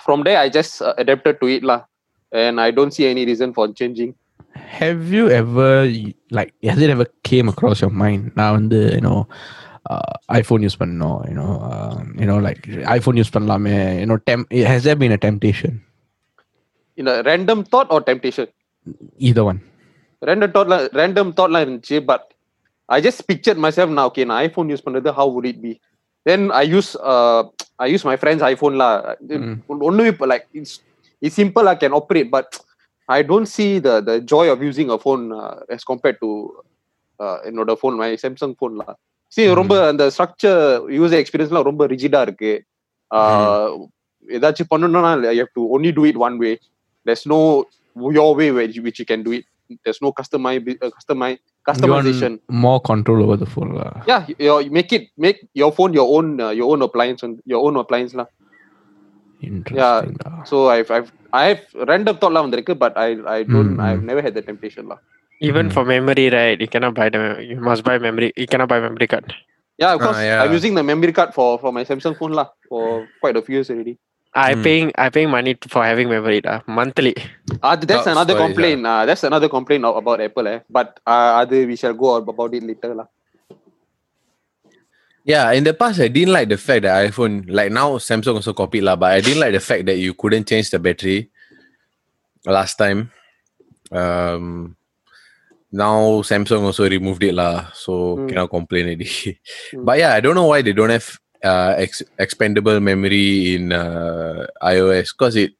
from 0.00 0.24
there, 0.24 0.38
I 0.38 0.48
just 0.48 0.82
uh, 0.82 0.94
adapted 0.98 1.40
to 1.40 1.46
it 1.46 1.62
lah, 1.62 1.84
and 2.32 2.60
I 2.60 2.70
don't 2.70 2.92
see 2.92 3.06
any 3.06 3.24
reason 3.24 3.52
for 3.52 3.72
changing. 3.72 4.14
Have 4.54 5.12
you 5.12 5.30
ever 5.30 5.90
like 6.30 6.54
has 6.64 6.80
it 6.80 6.90
ever 6.90 7.06
came 7.22 7.48
across 7.48 7.80
your 7.80 7.90
mind 7.90 8.32
now 8.36 8.54
and 8.54 8.70
the 8.70 8.94
you 8.94 9.00
know? 9.00 9.28
uh, 9.85 10.13
iPhone 10.39 10.61
use 10.67 10.77
பண்ணணும் 10.81 11.19
you 11.29 11.35
know 11.39 11.51
um, 11.69 12.15
you 12.21 12.27
know 12.29 12.39
like 12.47 12.61
iPhone 12.97 13.17
use 13.17 13.31
பண்ணலாமே 13.35 13.75
you 13.99 14.07
know 14.11 14.17
temp- 14.29 14.51
has 14.73 14.83
there 14.87 14.99
been 15.03 15.15
a 15.19 15.21
temptation 15.27 15.73
In 16.97 17.07
a 17.07 17.23
random 17.23 17.59
thought 17.71 17.89
or 17.89 18.01
temptation? 18.01 18.47
either 19.27 19.43
one 19.43 19.59
random 20.29 20.49
thought 20.51 20.69
லாம் 20.71 20.85
random 20.99 21.27
thought 21.37 21.51
லாம் 21.53 21.63
இருந்துச்சு 21.65 21.97
but 22.11 22.23
I 22.89 23.01
just 23.07 23.19
pictured 23.29 23.59
myself 23.65 23.89
now 23.97 24.05
okay 24.09 24.25
நான் 24.29 24.41
iPhone 24.47 24.69
use 24.75 24.83
பண்றது 24.85 25.11
how 25.19 25.25
would 25.33 25.45
it 25.51 25.59
be 25.65 25.73
then 26.25 26.41
I 26.61 26.63
use 26.77 26.89
uh, 27.11 27.41
I 27.83 27.87
use 27.95 28.03
my 28.11 28.17
friend's 28.23 28.43
iPhone 28.53 28.75
lah 28.81 28.91
Mm. 29.37 29.53
ஒண்ணுமே 29.89 30.07
இப்ப 30.13 30.27
like 30.33 30.45
it's 30.59 30.73
it's 31.25 31.37
simple 31.41 31.67
I 31.73 31.77
can 31.83 31.93
operate 32.01 32.29
but 32.37 32.49
I 33.17 33.21
don't 33.31 33.49
see 33.57 33.71
the 33.87 33.95
the 34.09 34.15
joy 34.33 34.45
of 34.53 34.59
using 34.69 34.89
a 34.95 34.99
phone 35.05 35.23
uh, 35.41 35.55
as 35.75 35.83
compared 35.91 36.17
to 36.25 36.29
uh, 37.23 37.37
என்னோட 37.49 37.71
phone 37.81 37.97
my 38.03 38.11
Samsung 38.23 38.53
phone 38.59 38.75
lah 39.35 39.35
see 39.35 39.47
ரொம்ப 39.59 39.73
அந்த 39.91 40.03
structure 40.15 40.59
user 41.01 41.19
experience 41.23 41.53
லாம் 41.55 41.69
ரொம்ப 41.69 41.83
rigid-ஆ 41.93 42.21
இருக்கு 42.27 42.51
uh, 43.19 43.67
ஏதாச்சும் 44.37 44.71
பண்ணணும்னா 44.73 45.11
you 45.37 45.41
have 45.43 45.53
to 45.59 45.63
only 45.75 45.91
do 45.99 46.03
it 46.11 46.17
one 46.27 46.35
way 46.43 46.53
there's 47.05 47.25
no 47.33 47.39
your 48.17 48.31
way 48.39 48.49
which, 48.57 48.77
which 48.85 48.99
you 49.01 49.07
can 49.11 49.21
do 49.27 49.31
it 49.37 49.45
there's 49.83 50.01
no 50.05 50.11
customize 50.19 50.61
uh, 50.85 50.91
customize 50.97 51.39
You 51.39 51.47
want 51.47 51.69
customization 51.69 52.33
more 52.65 52.79
control 52.89 53.19
over 53.25 53.35
the 53.41 53.49
phone 53.53 53.71
lah. 53.79 53.91
yeah 54.11 54.21
you, 54.27 54.53
you 54.65 54.71
make 54.77 54.91
it 54.97 55.03
make 55.25 55.39
your 55.61 55.71
phone 55.77 55.91
your 55.99 56.07
own 56.15 56.27
uh, 56.45 56.53
your 56.59 56.67
own 56.73 56.81
appliance 56.87 57.21
and 57.25 57.33
your 57.51 57.61
own 57.67 57.75
appliance 57.83 58.13
lah 58.19 58.27
interesting 59.49 60.15
lah. 60.23 60.43
so 60.51 60.55
i've 60.75 60.89
i've 60.95 61.09
i've 61.43 61.63
random 61.91 62.15
thought 62.21 62.33
lah 62.37 62.43
வந்திருக்கு 62.45 62.75
but 62.83 62.93
i 63.05 63.09
i 63.35 63.39
don't 63.53 63.73
Mm, 63.75 63.85
i've 63.87 64.03
never 64.09 64.21
had 64.25 64.33
the 64.39 64.43
temptation 64.49 64.85
lah 64.91 64.99
even 65.40 65.68
Mm. 65.68 65.72
for 65.72 65.84
memory, 65.84 66.30
right? 66.30 66.58
You 66.60 66.68
cannot 66.68 66.94
buy 66.94 67.08
the. 67.10 67.44
You 67.44 67.60
must 67.60 67.84
buy 67.84 67.98
memory. 67.98 68.32
You 68.36 68.46
cannot 68.46 68.68
buy 68.68 68.80
memory 68.80 69.06
card. 69.06 69.28
yeah 69.76 69.92
of 69.92 70.00
course 70.00 70.16
Ah, 70.16 70.24
yeah. 70.24 70.40
i'm 70.42 70.52
using 70.56 70.72
the 70.72 70.80
memory 70.80 71.12
card 71.12 71.36
for 71.36 71.60
for 71.62 71.68
my 71.68 71.84
samsung 71.84 72.14
phone 72.16 72.32
lah 72.32 72.48
for 72.68 73.04
quite 73.20 73.36
a 73.36 73.42
few 73.44 73.60
years 73.60 73.68
already 73.68 74.00
I 74.32 74.52
Mm. 74.56 74.62
paying. 74.66 74.88
I 74.96 75.06
paying 75.16 75.28
money 75.32 75.52
for 75.72 75.84
having 75.84 76.08
memory 76.12 76.40
lah 76.46 76.60
monthly. 76.64 77.12
uh, 77.60 77.76
that's 77.76 77.88
That's 77.88 78.08
another 78.08 78.32
why, 78.36 78.40
complaint 78.48 78.80
uh, 78.88 79.04
that's 79.04 79.24
another 79.28 79.48
complaint 79.52 79.84
about 79.84 80.24
apple 80.24 80.48
eh 80.48 80.60
but 80.78 80.96
uh, 81.04 81.44
other 81.44 81.60
we 81.68 81.76
shall 81.76 81.92
go 81.92 82.16
about 82.16 82.56
it 82.56 82.64
later 82.64 82.96
lah 82.96 83.08
Yeah, 85.24 85.50
in 85.52 85.64
the 85.64 85.74
past 85.74 85.98
I 86.00 86.08
didn't 86.08 86.32
like 86.32 86.48
the 86.48 86.56
fact 86.56 86.82
that 86.88 86.96
iPhone, 87.10 87.44
like 87.50 87.72
now 87.72 87.98
Samsung 87.98 88.38
also 88.38 88.54
copied 88.54 88.86
lah, 88.86 88.94
but 88.96 89.10
I 89.10 89.20
didn't 89.20 89.40
like 89.44 89.52
the 89.52 89.60
fact 89.60 89.84
that 89.90 89.98
you 89.98 90.14
couldn't 90.14 90.46
change 90.46 90.70
the 90.70 90.78
battery 90.78 91.28
last 92.46 92.78
time. 92.78 93.10
Um, 93.90 94.76
now 95.71 96.21
Samsung 96.21 96.63
also 96.67 96.89
removed 96.89 97.23
it 97.23 97.33
lah, 97.33 97.71
so 97.73 98.19
Hmm. 98.19 98.27
cannot 98.27 98.49
complain 98.51 98.85
already. 98.91 99.09
Hmm. 99.71 99.85
But 99.85 99.99
yeah, 99.99 100.13
I 100.13 100.19
don't 100.19 100.35
know 100.35 100.47
why 100.51 100.61
they 100.61 100.73
don't 100.73 100.91
have 100.91 101.07
uh, 101.43 101.73
ex- 101.77 102.03
expandable 102.19 102.81
memory 102.83 103.55
in 103.55 103.71
uh, 103.71 104.45
iOS 104.61 105.15
because 105.15 105.35
it 105.35 105.55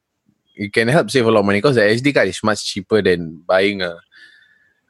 it 0.54 0.72
can 0.72 0.88
help 0.88 1.10
save 1.10 1.26
a 1.26 1.30
lot 1.32 1.40
of 1.40 1.46
money 1.48 1.58
because 1.58 1.76
the 1.76 1.84
SD 1.88 2.12
card 2.12 2.28
is 2.28 2.40
much 2.44 2.60
cheaper 2.64 3.00
than 3.00 3.40
buying 3.46 3.80
a 3.80 3.96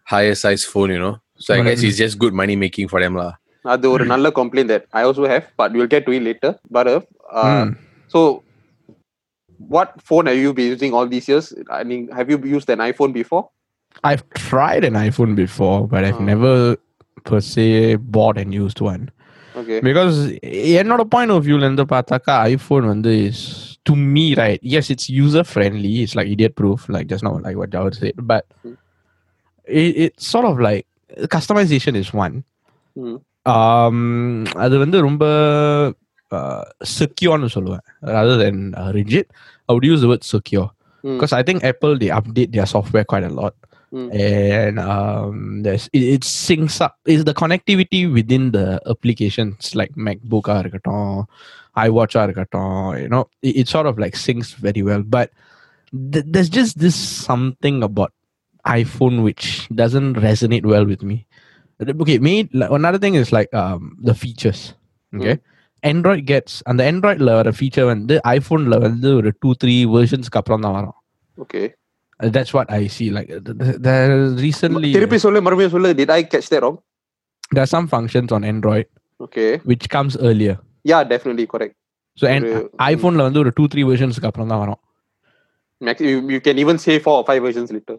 higher 0.05 0.35
size 0.35 0.65
phone, 0.65 0.91
you 0.91 0.99
know. 0.99 1.19
So 1.39 1.55
I 1.55 1.59
But, 1.59 1.71
guess 1.71 1.81
um, 1.81 1.87
it's 1.87 1.99
just 1.99 2.19
good 2.19 2.35
money 2.35 2.57
making 2.57 2.89
for 2.89 3.01
them 3.01 3.15
lah. 3.15 3.39
அது 3.73 3.87
ஒரு 3.95 4.05
நல்ல 4.13 4.27
complaint 4.39 4.69
that 4.73 4.85
i 4.99 5.03
also 5.09 5.25
have 5.33 5.45
but 5.61 5.69
we'll 5.75 5.91
get 5.95 6.03
to 6.07 6.13
it 6.17 6.23
later 6.29 6.51
but 6.77 6.87
uh, 6.93 7.01
uh, 7.41 7.65
Mm. 7.65 7.69
So, 8.13 8.21
what 9.75 9.89
phone 10.09 10.27
have 10.31 10.37
you 10.45 10.51
been 10.59 10.71
using 10.75 10.93
all 10.97 11.07
these 11.13 11.27
years? 11.31 11.47
I 11.71 11.83
mean, 11.91 12.01
have 12.19 12.29
you 12.33 12.39
used 12.57 12.69
an 12.75 12.81
iPhone 12.91 13.13
before? 13.21 13.45
I've 14.05 14.25
tried 14.43 14.85
an 14.85 14.95
iPhone 15.01 15.35
before, 15.37 15.87
but 15.87 16.05
I've 16.05 16.21
Oh. 16.21 16.25
never 16.25 16.55
per 17.27 17.41
se 17.43 17.67
bought 18.15 18.37
and 18.37 18.53
used 18.55 18.81
one. 18.83 19.03
Okay. 19.55 19.79
Because 19.81 20.17
என்னோட 20.79 21.03
point 21.15 21.33
of 21.35 21.45
வியூல 21.49 21.67
இருந்து 21.69 21.85
பார்த்தாக்கா 21.93 22.35
iPhone 22.53 22.85
வந்து 22.93 23.13
is 23.29 23.43
to 23.89 23.95
me 24.15 24.25
right 24.43 24.63
yes 24.79 24.91
it's 24.95 25.11
user 25.19 25.47
friendly 25.53 25.93
it's 26.03 26.17
like 26.19 26.31
idiot 26.35 26.57
proof 26.61 26.85
like 26.95 27.09
just 27.13 27.27
no 27.29 27.33
like 27.47 27.59
what 27.63 27.75
Jawahar 27.77 27.99
chat 28.03 28.21
but 28.33 28.47
Hmm. 28.65 28.75
It's 30.05 30.29
chart 30.33 30.49
of 30.53 30.63
like 30.69 30.85
customisation 31.37 31.99
is 32.03 32.15
one 32.25 32.37
Mm. 32.97 33.15
அது 34.65 34.75
வந்து 34.83 34.99
ரொம்ப 35.07 35.25
செக்யூர்னு 36.99 37.49
சொல்லுவேன் 37.55 37.85
rather 38.15 38.37
than 38.43 38.57
uh, 38.81 38.91
rigid 38.99 39.25
I 39.69 39.75
would 39.75 39.87
use 39.93 40.01
the 40.05 40.11
word 40.13 40.25
secure 40.35 40.69
Mm. 41.05 41.15
because 41.15 41.33
I 41.39 41.43
think 41.47 41.59
Apple 41.71 41.95
they 42.01 42.11
update 42.19 42.51
their 42.57 42.67
software 42.73 43.05
quite 43.13 43.25
a 43.29 43.35
lot 43.39 43.55
Mm. 43.93 44.07
and 44.27 44.77
um, 44.93 45.35
there's 45.65 45.83
it, 45.97 46.03
it 46.15 46.23
syncs 46.23 46.77
up 46.85 46.95
is 47.07 47.23
the 47.29 47.35
connectivity 47.41 48.01
within 48.11 48.45
the 48.53 48.65
applications 48.93 49.75
like 49.81 49.93
MacBook 50.07 50.47
ஆ 50.53 50.57
இருக்கட்டும் 50.63 51.11
iWatch 51.77 52.15
ஆ 52.21 52.23
இருக்கட்டும் 52.29 52.79
you 53.03 53.09
know 53.15 53.21
it, 53.49 53.55
it 53.61 53.67
sort 53.75 53.89
of 53.91 53.99
like 54.05 54.17
syncs 54.23 54.51
very 54.67 54.83
well 54.89 55.03
but 55.17 55.29
th- 56.13 56.27
there's 56.33 56.53
just 56.59 56.75
this 56.85 56.99
something 57.29 57.79
about 57.89 58.13
iPhone 58.65 59.19
which 59.27 59.47
doesn't 59.83 60.15
resonate 60.27 60.67
well 60.73 60.87
with 60.93 61.03
me 61.11 61.19
okay 62.05 62.19
me 62.29 62.35
like, 62.61 62.73
another 62.81 63.01
thing 63.05 63.17
is 63.23 63.31
like 63.39 63.53
um, 63.63 63.83
the 64.11 64.17
features 64.25 64.63
okay 65.13 65.37
Android 65.83 66.25
gets 66.33 66.53
அந்த 66.71 66.83
Androidல 66.93 67.31
வர 67.41 67.53
feature 67.61 67.87
வந்து 67.93 68.17
iPhoneல 68.37 68.75
வந்து 68.89 69.09
ஒரு 69.21 69.31
two 69.43 69.53
three 69.63 69.77
வெர்ஷன்ஸ்க்கு 69.97 70.41
அப்புறம் 70.43 70.65
தான் 70.67 70.77
வரும் 70.81 70.99
Okay. 71.39 71.67
Uh, 72.21 72.29
That's 72.37 72.53
what 72.57 72.69
I 72.71 72.87
see. 72.97 73.09
Like 73.11 73.29
th- 73.47 73.59
th- 73.63 73.79
there 73.87 74.11
recently, 74.47 74.91
திருப்பி 74.97 75.19
சொல்லு 75.25 75.41
மறுபடியும் 75.47 75.75
சொல்லு 75.77 75.93
did 76.01 76.11
I 76.19 76.23
catch 76.35 76.49
that 76.55 76.63
wrong? 76.65 76.79
there 77.55 77.65
are 77.67 77.73
some 77.77 77.87
functions 77.95 78.31
on 78.37 78.43
Android 78.53 78.87
Okay. 79.21 79.51
which 79.71 79.85
comes 79.95 80.13
earlier. 80.29 80.55
Yeah, 80.91 81.03
definitely 81.15 81.47
correct. 81.53 81.75
So 82.21 82.25
and 82.35 82.45
ஒரு- 82.53 82.69
iPhoneல 82.93 83.27
வந்து 83.29 83.41
ஒரு 83.43 83.51
two 83.59 83.65
three 83.73 83.83
வெர்ஷன்ஸ்க்கு 83.91 84.29
அப்புறம் 84.31 84.51
தான் 84.53 84.63
வரும் 84.65 84.81
Max, 85.81 86.01
you, 86.01 86.19
you 86.29 86.41
can 86.47 86.59
even 86.63 86.79
say 86.79 86.95
four 87.01 87.15
or 87.21 87.25
five 87.29 87.43
versions 87.43 87.69
later. 87.77 87.95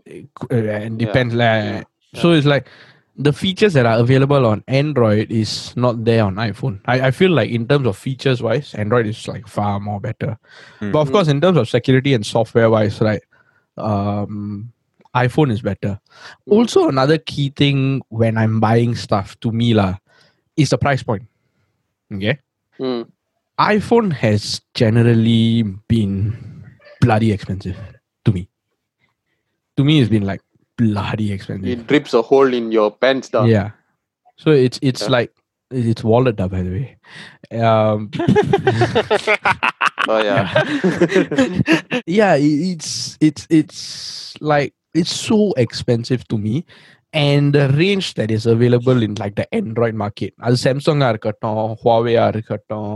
Uh, 0.55 0.83
and 0.85 0.97
depends 1.03 1.33
lah. 1.41 1.47
yeah, 1.63 1.81
So 2.21 2.27
it's 2.37 2.45
like 2.45 2.65
the 3.27 3.33
features 3.41 3.73
that 3.77 3.85
are 3.89 3.97
available 4.03 4.43
on 4.51 4.59
Android 4.81 5.27
is 5.41 5.51
not 5.75 5.95
there 6.09 6.23
on 6.23 6.35
iPhone. 6.45 6.75
I, 6.93 7.07
I 7.07 7.11
feel 7.11 7.31
like 7.39 7.49
in 7.57 7.67
terms 7.71 7.85
of 7.91 7.97
features 8.05 8.39
wise, 8.47 8.69
Android 8.83 9.07
is 9.13 9.27
like 9.27 9.45
far 9.57 9.73
more 9.87 9.99
better. 10.07 10.31
Hmm. 10.79 10.91
But 10.93 10.99
of 11.05 11.11
course, 11.15 11.27
in 11.27 11.41
terms 11.45 11.57
of 11.63 11.67
security 11.75 12.13
and 12.13 12.25
software 12.35 12.69
wise, 12.75 13.01
right, 13.09 13.23
Um, 13.78 14.72
iPhone 15.14 15.50
is 15.50 15.62
better. 15.62 15.98
Also, 16.46 16.88
another 16.88 17.18
key 17.18 17.50
thing 17.56 18.02
when 18.08 18.36
I'm 18.36 18.60
buying 18.60 18.94
stuff 18.94 19.38
to 19.40 19.50
me 19.50 19.74
is 20.56 20.70
the 20.70 20.78
price 20.78 21.02
point. 21.02 21.24
Okay. 22.12 22.38
Mm. 22.78 23.10
iPhone 23.58 24.12
has 24.12 24.60
generally 24.74 25.62
been 25.88 26.64
bloody 27.00 27.32
expensive 27.32 27.76
to 28.24 28.32
me. 28.32 28.48
To 29.76 29.84
me, 29.84 30.00
it's 30.00 30.08
been 30.08 30.24
like 30.24 30.40
bloody 30.76 31.32
expensive. 31.32 31.66
It 31.68 31.86
drips 31.86 32.14
a 32.14 32.22
hole 32.22 32.52
in 32.54 32.70
your 32.70 32.90
pants 32.92 33.28
down. 33.30 33.48
Yeah. 33.48 33.72
So 34.36 34.50
it's 34.50 34.78
it's 34.82 35.02
Yeah. 35.02 35.08
like 35.08 35.32
it's 35.71 36.03
wallet 36.03 36.39
up, 36.39 36.51
by 36.51 36.61
the 36.61 36.71
way. 36.77 36.87
Um, 37.59 38.09
Oh 40.05 40.21
yeah. 40.21 40.45
yeah, 42.05 42.33
i- 42.33 42.61
it's 42.75 43.17
it's 43.21 43.47
it's 43.49 43.79
like 44.41 44.73
it's 44.93 45.13
so 45.13 45.53
expensive 45.57 46.27
to 46.27 46.37
me. 46.37 46.65
And 47.13 47.53
the 47.53 47.69
range 47.69 48.15
that 48.15 48.31
is 48.31 48.45
available 48.45 49.01
in 49.01 49.13
like 49.15 49.35
the 49.35 49.47
Android 49.53 49.95
market, 50.03 50.33
அது 50.45 50.57
Samsung 50.65 51.01
ஆ 51.05 51.09
இருக்கட்டும் 51.13 51.61
Huawei 51.83 52.15
ஆ 52.23 52.27
இருக்கட்டும் 52.33 52.93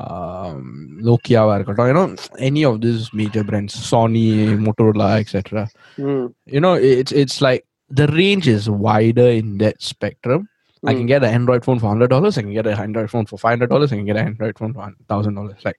um, 0.00 0.60
Nokia 1.08 1.40
ஆ 1.52 1.56
இருக்கட்டும் 1.58 1.88
you 1.90 1.96
know 1.98 2.06
any 2.48 2.62
of 2.70 2.76
these 2.84 3.04
major 3.20 3.42
brands 3.50 3.74
Sony 3.90 4.26
Motorola 4.66 5.08
etc 5.22 5.66
Mm. 5.98 6.26
you 6.54 6.60
know 6.64 6.74
it's 7.00 7.12
it's 7.22 7.38
like 7.46 7.62
the 8.00 8.06
range 8.20 8.46
is 8.56 8.64
wider 8.86 9.28
in 9.40 9.48
that 9.64 9.76
spectrum. 9.92 10.42
I 10.90 10.92
can 10.94 11.04
Mm. 11.04 11.08
get 11.12 11.22
an 11.28 11.32
Android 11.38 11.62
phone 11.66 11.78
for 11.78 11.88
hundred 11.88 12.10
dollars. 12.14 12.38
I 12.38 12.42
can 12.42 12.52
get 12.58 12.66
an 12.66 12.78
Android 12.86 13.10
phone 13.10 13.26
for 13.30 13.38
five 13.38 13.52
hundred 13.54 13.70
dollars. 13.70 13.92
I 13.92 13.96
can 13.96 14.06
get 14.10 14.16
an 14.16 14.26
Android 14.32 14.56
phone 14.58 14.72
for 14.76 14.82
thousand 15.12 15.34
dollars. 15.34 15.60
Like 15.68 15.78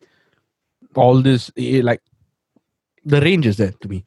all 0.95 1.21
this, 1.29 1.43
eh, 1.57 1.81
like 1.89 2.01
the 3.13 3.19
range 3.21 3.47
is 3.51 3.57
there 3.61 3.73
to 3.81 3.87
me. 3.93 3.99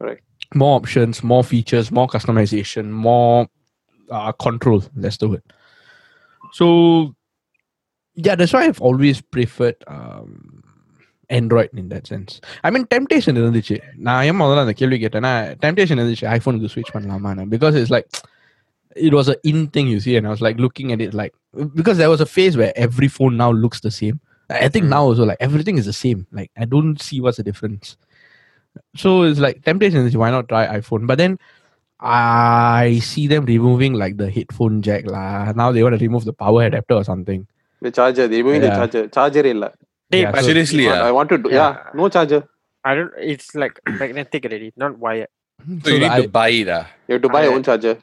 Correct. 0.00 0.22
More 0.62 0.74
options, 0.80 1.22
more 1.32 1.42
features, 1.52 1.90
more 1.90 2.06
customization, 2.06 2.90
more 2.90 3.46
uh, 4.10 4.32
control. 4.32 4.82
Let's 4.94 5.16
do 5.24 5.32
it. 5.38 5.44
So 6.52 7.14
yeah, 8.26 8.34
that's 8.34 8.52
why 8.52 8.64
I've 8.64 8.80
always 8.80 9.20
preferred 9.20 9.76
um, 9.86 10.62
Android 11.28 11.70
in 11.74 11.88
that 11.94 12.06
sense. 12.06 12.40
I 12.62 12.70
mean, 12.70 12.84
temptation 12.94 13.36
இருந்துச்சு 13.36 13.76
நான் 14.08 14.24
ஏன் 14.28 14.40
முதல்ல 14.42 14.64
அந்த 14.66 14.72
கேள்வி 14.80 14.98
கேட்டேன்னா 15.04 15.32
temptation 15.64 15.98
இருந்துச்சு 15.98 16.26
ஐஃபோனுக்கு 16.36 16.72
ஸ்விட்ச் 16.74 16.94
பண்ணலாமான்னு 16.96 17.52
because 17.54 17.74
it's 17.82 17.92
like 17.96 18.08
it 18.95 19.13
was 19.13 19.27
an 19.29 19.35
in 19.43 19.67
thing 19.67 19.87
you 19.87 19.99
see 19.99 20.15
and 20.17 20.27
I 20.27 20.29
was 20.29 20.41
like 20.41 20.57
looking 20.57 20.91
at 20.91 21.01
it 21.01 21.13
like 21.13 21.33
because 21.75 21.97
there 21.97 22.09
was 22.09 22.21
a 22.21 22.25
phase 22.25 22.57
where 22.57 22.73
every 22.75 23.07
phone 23.07 23.37
now 23.37 23.51
looks 23.51 23.79
the 23.81 23.91
same. 23.91 24.19
I 24.49 24.67
think 24.67 24.85
now 24.85 25.03
also 25.03 25.23
like 25.25 25.37
everything 25.39 25.77
is 25.77 25.85
the 25.85 25.93
same. 25.93 26.27
Like 26.31 26.51
I 26.57 26.65
don't 26.65 27.01
see 27.01 27.21
what's 27.21 27.37
the 27.37 27.43
difference. 27.43 27.95
So 28.95 29.23
it's 29.23 29.39
like 29.39 29.63
temptation 29.63 30.05
is 30.05 30.15
why 30.17 30.29
not 30.31 30.49
try 30.49 30.67
iPhone? 30.79 31.07
But 31.07 31.17
then 31.17 31.37
I 31.99 32.99
see 33.03 33.27
them 33.27 33.45
removing 33.45 33.93
like 33.93 34.17
the 34.17 34.29
headphone 34.29 34.81
jack 34.81 35.05
lah. 35.05 35.51
Now 35.53 35.71
they 35.71 35.83
want 35.83 35.97
to 35.97 36.03
remove 36.03 36.25
the 36.25 36.33
power 36.33 36.63
adapter 36.63 36.95
or 36.95 37.03
something. 37.03 37.47
The 37.81 37.91
charger, 37.91 38.27
they 38.27 38.41
moving 38.43 38.61
the 38.61 38.67
Yeah. 38.67 38.75
charger. 38.75 39.07
Charger 39.07 39.45
illa. 39.45 39.71
Hey, 40.09 40.21
Yeah, 40.23 40.33
so- 40.35 40.41
Seriously, 40.47 40.89
I 40.89 40.95
yeah. 41.05 41.11
want 41.11 41.29
to 41.29 41.37
do. 41.37 41.49
Yeah. 41.49 41.55
Yeah, 41.55 41.89
no 41.93 42.09
charger. 42.09 42.43
I 42.83 42.95
don't. 42.95 43.11
It's 43.17 43.53
like 43.55 43.79
magnetic 43.87 44.45
already, 44.45 44.73
not 44.75 44.97
wired. 44.97 45.27
So 45.83 45.91
you 45.91 45.99
need 45.99 46.07
I- 46.07 46.21
to 46.23 46.27
buy 46.27 46.49
it. 46.49 46.69
Ah. 46.69 46.87
You 47.07 47.13
have 47.13 47.21
to 47.21 47.29
buy 47.29 47.43
your 47.45 47.53
own 47.53 47.63
charger. 47.63 47.97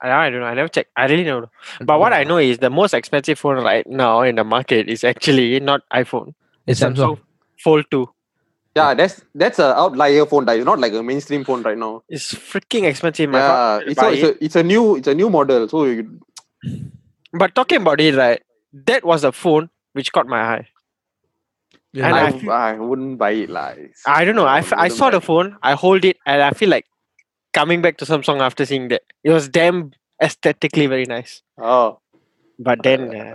I, 0.00 0.10
I 0.10 0.30
don't 0.30 0.40
know. 0.40 0.46
I 0.46 0.54
never 0.54 0.68
checked. 0.68 0.90
I 0.96 1.06
really 1.06 1.24
don't 1.24 1.42
know. 1.42 1.50
But 1.84 1.98
what 2.00 2.12
I 2.12 2.24
mm. 2.24 2.28
know 2.28 2.38
is 2.38 2.58
the 2.58 2.70
most 2.70 2.94
expensive 2.94 3.38
phone 3.38 3.62
right 3.62 3.86
now 3.86 4.22
in 4.22 4.36
the 4.36 4.44
market 4.44 4.88
is 4.88 5.04
actually 5.04 5.60
not 5.60 5.82
iPhone. 5.92 6.34
it's 6.66 6.80
Samsung. 6.80 7.18
Fold 7.62 7.86
2. 7.90 8.08
Yeah, 8.76 8.94
that's 8.94 9.22
that's 9.34 9.58
a 9.58 9.76
outlier 9.76 10.24
phone. 10.26 10.44
That 10.44 10.58
is 10.58 10.64
not 10.64 10.78
like 10.78 10.92
a 10.92 11.02
mainstream 11.02 11.44
phone 11.44 11.62
right 11.62 11.76
now. 11.76 12.02
It's 12.08 12.32
freaking 12.34 12.84
expensive. 12.84 13.28
My 13.30 13.38
Yeah, 13.38 13.80
it's 13.84 14.00
a, 14.00 14.12
it's, 14.12 14.22
a, 14.22 14.44
it's 14.44 14.56
a 14.56 14.62
new 14.62 14.96
it's 14.96 15.08
a 15.08 15.14
new 15.14 15.28
model. 15.30 15.68
So 15.68 15.84
you, 15.86 16.20
But 17.32 17.54
talking 17.56 17.82
about 17.82 18.00
it, 18.00 18.14
right? 18.14 18.40
That 18.72 19.04
was 19.04 19.24
a 19.24 19.32
phone 19.32 19.70
which 19.94 20.12
caught 20.12 20.28
my 20.28 20.40
eye. 20.40 20.68
And 21.94 22.14
I, 22.14 22.26
I 22.26 22.32
feel- 22.32 22.52
I 22.52 22.72
wouldn't 22.74 23.18
buy 23.18 23.30
it 23.30 23.50
lah. 23.50 23.70
It's- 23.70 24.02
I 24.06 24.24
don't 24.24 24.36
know. 24.36 24.46
I, 24.46 24.60
wouldn't 24.60 24.92
saw 24.92 25.10
the 25.10 25.20
phone, 25.20 25.56
I 25.62 25.74
hold 25.74 26.04
it, 26.04 26.18
and 26.26 26.42
I 26.42 26.50
feel 26.50 26.68
like 26.68 26.86
coming 27.53 27.81
back 27.85 27.95
to 28.01 28.05
Samsung 28.11 28.39
after 28.41 28.65
seeing 28.65 28.87
that. 28.93 29.03
It 29.23 29.31
was 29.31 29.45
damn 29.59 29.79
aesthetically 30.27 30.87
very 30.95 31.07
nice. 31.15 31.33
Oh, 31.73 31.89
But 32.67 32.79
then 32.87 33.01
uh, 33.19 33.33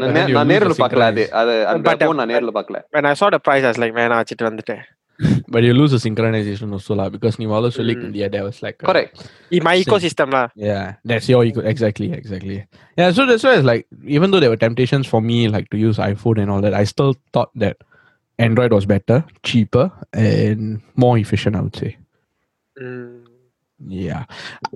then 0.02 0.14
நே- 0.16 0.28
you 0.30 0.34
நான் 0.36 0.46
lose 0.46 0.52
நேர்ல 0.52 0.72
the 0.74 0.80
பார்க்கல 0.82 1.04
அது 1.12 1.24
அது 1.40 1.54
அந்த 1.72 1.84
But, 1.88 1.98
uh, 2.02 2.06
phone 2.08 2.18
நான் 2.20 2.30
நேர்ல 2.32 2.52
பார்க்கல 2.58 2.78
when 2.96 3.06
I 3.10 3.14
saw 3.20 3.28
the 3.34 3.40
price, 3.48 3.64
I 3.66 3.70
was 3.72 3.80
like, 3.82 3.94
man, 3.98 4.12
வச்சிட்டு 4.20 4.46
வந்துட்டேன். 4.48 4.82
But 5.54 5.62
you 5.66 5.72
lose 5.80 5.92
the 5.94 6.00
synchronization 6.04 6.68
also 6.76 6.92
lah 7.00 7.06
because 7.14 7.34
நீ 7.40 7.44
முதல்ல 7.52 7.68
சொல்லி 7.78 7.94
Mm. 7.98 8.06
India 8.06 8.26
there 8.34 8.44
was 8.48 8.56
like 8.66 8.78
a- 8.82 8.86
correct 8.90 9.18
In 9.56 9.62
my 9.68 9.74
Same. 9.76 9.82
ecosystem 9.84 10.28
lah. 10.36 10.46
Yeah, 10.68 10.86
that's 11.10 11.28
your 11.32 11.42
ego. 11.50 11.62
Exactly, 11.72 12.08
exactly. 12.20 12.56
Yeah, 13.00 13.10
so 13.18 13.26
that's 13.30 13.44
why 13.48 13.52
it's 13.58 13.68
like, 13.72 13.84
even 14.16 14.28
though 14.30 14.42
there 14.44 14.52
were 14.54 14.62
temptations 14.66 15.06
for 15.12 15.20
me, 15.30 15.38
like 15.56 15.68
to 15.74 15.80
use 15.88 15.98
iPhone 16.12 16.40
and 16.44 16.50
all 16.54 16.62
that, 16.66 16.76
I 16.82 16.86
still 16.94 17.12
thought 17.36 17.52
that 17.64 17.76
Android 18.38 18.72
was 18.78 18.86
better, 18.94 19.18
cheaper, 19.50 19.86
and 20.32 20.62
more 21.04 21.14
efficient. 21.24 21.54
I 21.60 21.62
would 21.66 21.78
say. 21.84 21.92
Mm. 22.76 23.12
Yeah. 23.86 24.24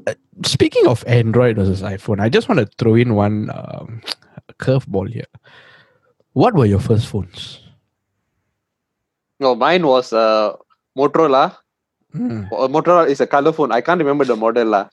Uh, 0.07 0.15
speaking 0.45 0.87
of 0.87 1.05
Android 1.07 1.57
versus 1.57 1.83
iPhone, 1.83 2.21
I 2.21 2.29
just 2.29 2.49
want 2.49 2.61
to 2.61 2.67
throw 2.79 2.95
in 2.95 3.15
one 3.15 3.49
um, 3.51 4.03
curveball 4.59 5.09
here. 5.09 5.31
What 6.33 6.55
were 6.55 6.67
your 6.67 6.81
first 6.81 7.07
phones? 7.07 7.61
no 9.41 9.55
mine 9.55 9.87
was 9.87 10.13
uh 10.13 10.55
Motorola 10.99 11.57
Hmm. 12.13 12.45
Uh, 12.51 12.67
Motorola 12.69 13.07
is 13.07 13.21
a 13.21 13.27
color 13.27 13.53
phone 13.53 13.71
I 13.71 13.83
can't 13.83 14.01
remember 14.01 14.25
the 14.25 14.35
model 14.35 14.69
lah 14.75 14.89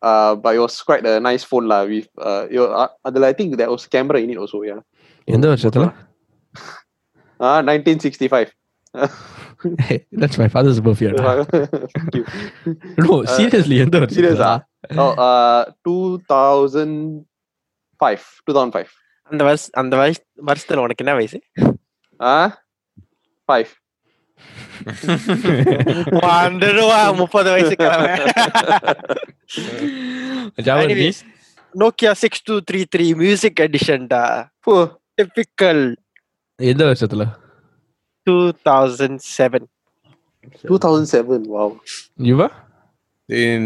uh 0.00 0.34
but 0.36 0.54
it 0.54 0.60
was 0.60 0.80
quite 0.80 1.04
a 1.04 1.18
nice 1.18 1.42
phone 1.42 1.66
lah 1.66 1.84
with 1.84 2.06
uh 2.18 2.46
you 2.54 2.62
uh, 2.64 2.88
அதுல 3.06 3.26
I 3.26 3.34
think 3.38 3.56
there 3.60 3.70
was 3.74 3.84
camera 3.94 4.18
in 4.24 4.30
it 4.34 4.38
also 4.42 4.60
yeah 4.68 4.80
எந்த 5.34 5.46
வருஷத்துல? 5.52 5.86
uh 7.46 7.60
1965 7.66 8.54
Hey, 9.79 10.05
that's 10.11 10.37
my 10.37 10.47
father's 10.47 10.79
birthday. 10.79 11.11
Thank 11.17 12.15
you. 12.17 12.23
no, 13.03 13.13
seriously, 13.37 13.77
எந்த 13.85 13.97
ah? 14.49 14.59
oh 15.03 15.13
uh 15.27 15.61
2005 15.87 17.25
2005 18.51 18.85
அந்த 19.31 19.43
வருஷ 19.43 19.63
அந்த 19.71 19.93
வருஷ 20.01 20.17
வருஷத்துல 20.49 20.83
உனக்கு 20.85 21.03
என்ன 21.05 21.15
வயசு? 21.19 21.39
ah 22.19 22.49
5 23.47 23.67
வந்துடுவா 26.27 27.15
முப்பது 27.15 27.51
வயசு? 27.51 27.75
Anyways, 30.85 31.23
Nokia 31.81 32.11
six 32.11 32.43
two 32.43 32.59
three 32.71 32.85
three 32.95 33.15
music 33.15 33.59
எடிஷன்டா 33.65 34.45
typical 35.21 35.95
எந்த 36.55 36.85
வருஷத்துல? 36.85 37.25
Two 38.26 38.36
thousand 38.70 39.20
seven 39.36 39.68
2007 40.68 41.46
wow 41.54 41.66
You 42.28 42.36
were? 42.38 42.52
In 43.28 43.60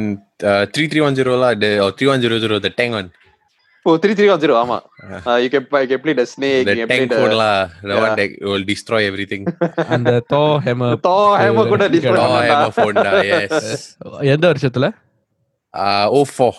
uh, 0.51 0.65
3310 0.67 1.41
lah, 1.43 1.55
the, 1.55 1.71
or 1.85 1.91
3100, 1.93 2.61
the 2.61 2.71
tank 2.81 2.93
one. 2.99 3.09
oh 3.89 3.95
3310 4.03 4.57
ஆமா 4.63 4.77
Yeah. 5.11 5.23
uh, 5.31 5.39
you 5.43 5.49
can 5.55 5.63
you 5.83 5.89
can 5.93 6.01
play 6.05 6.15
the 6.21 6.27
snake 6.33 6.63
The 6.69 6.73
you 6.73 6.79
can 6.81 6.89
play 6.91 6.99
tank 7.01 7.11
the 7.13 7.19
phone 7.21 7.35
lah, 7.41 7.57
the 7.89 7.95
Yeah. 7.95 8.03
one 8.05 8.15
that 8.21 8.31
will 8.51 8.65
destroy 8.73 9.01
everything. 9.11 9.43
அந்த 9.95 10.13
Thor 10.33 10.51
hammer. 10.67 10.91
Thor 11.09 11.27
hammer 11.43 11.65
கூட 11.73 11.83
uh, 11.89 11.93
destroy 11.97 12.17
Oh, 12.19 12.29
oh, 12.29 12.33
பண்ணா. 12.37 12.47
hammer 12.53 12.73
phone 12.81 12.97
lah, 13.07 13.15
yes. 13.33 13.55
எந்த 14.35 14.45
வருஷத்துல? 14.53 14.87
Uh, 15.75 16.07
04. 16.23 16.53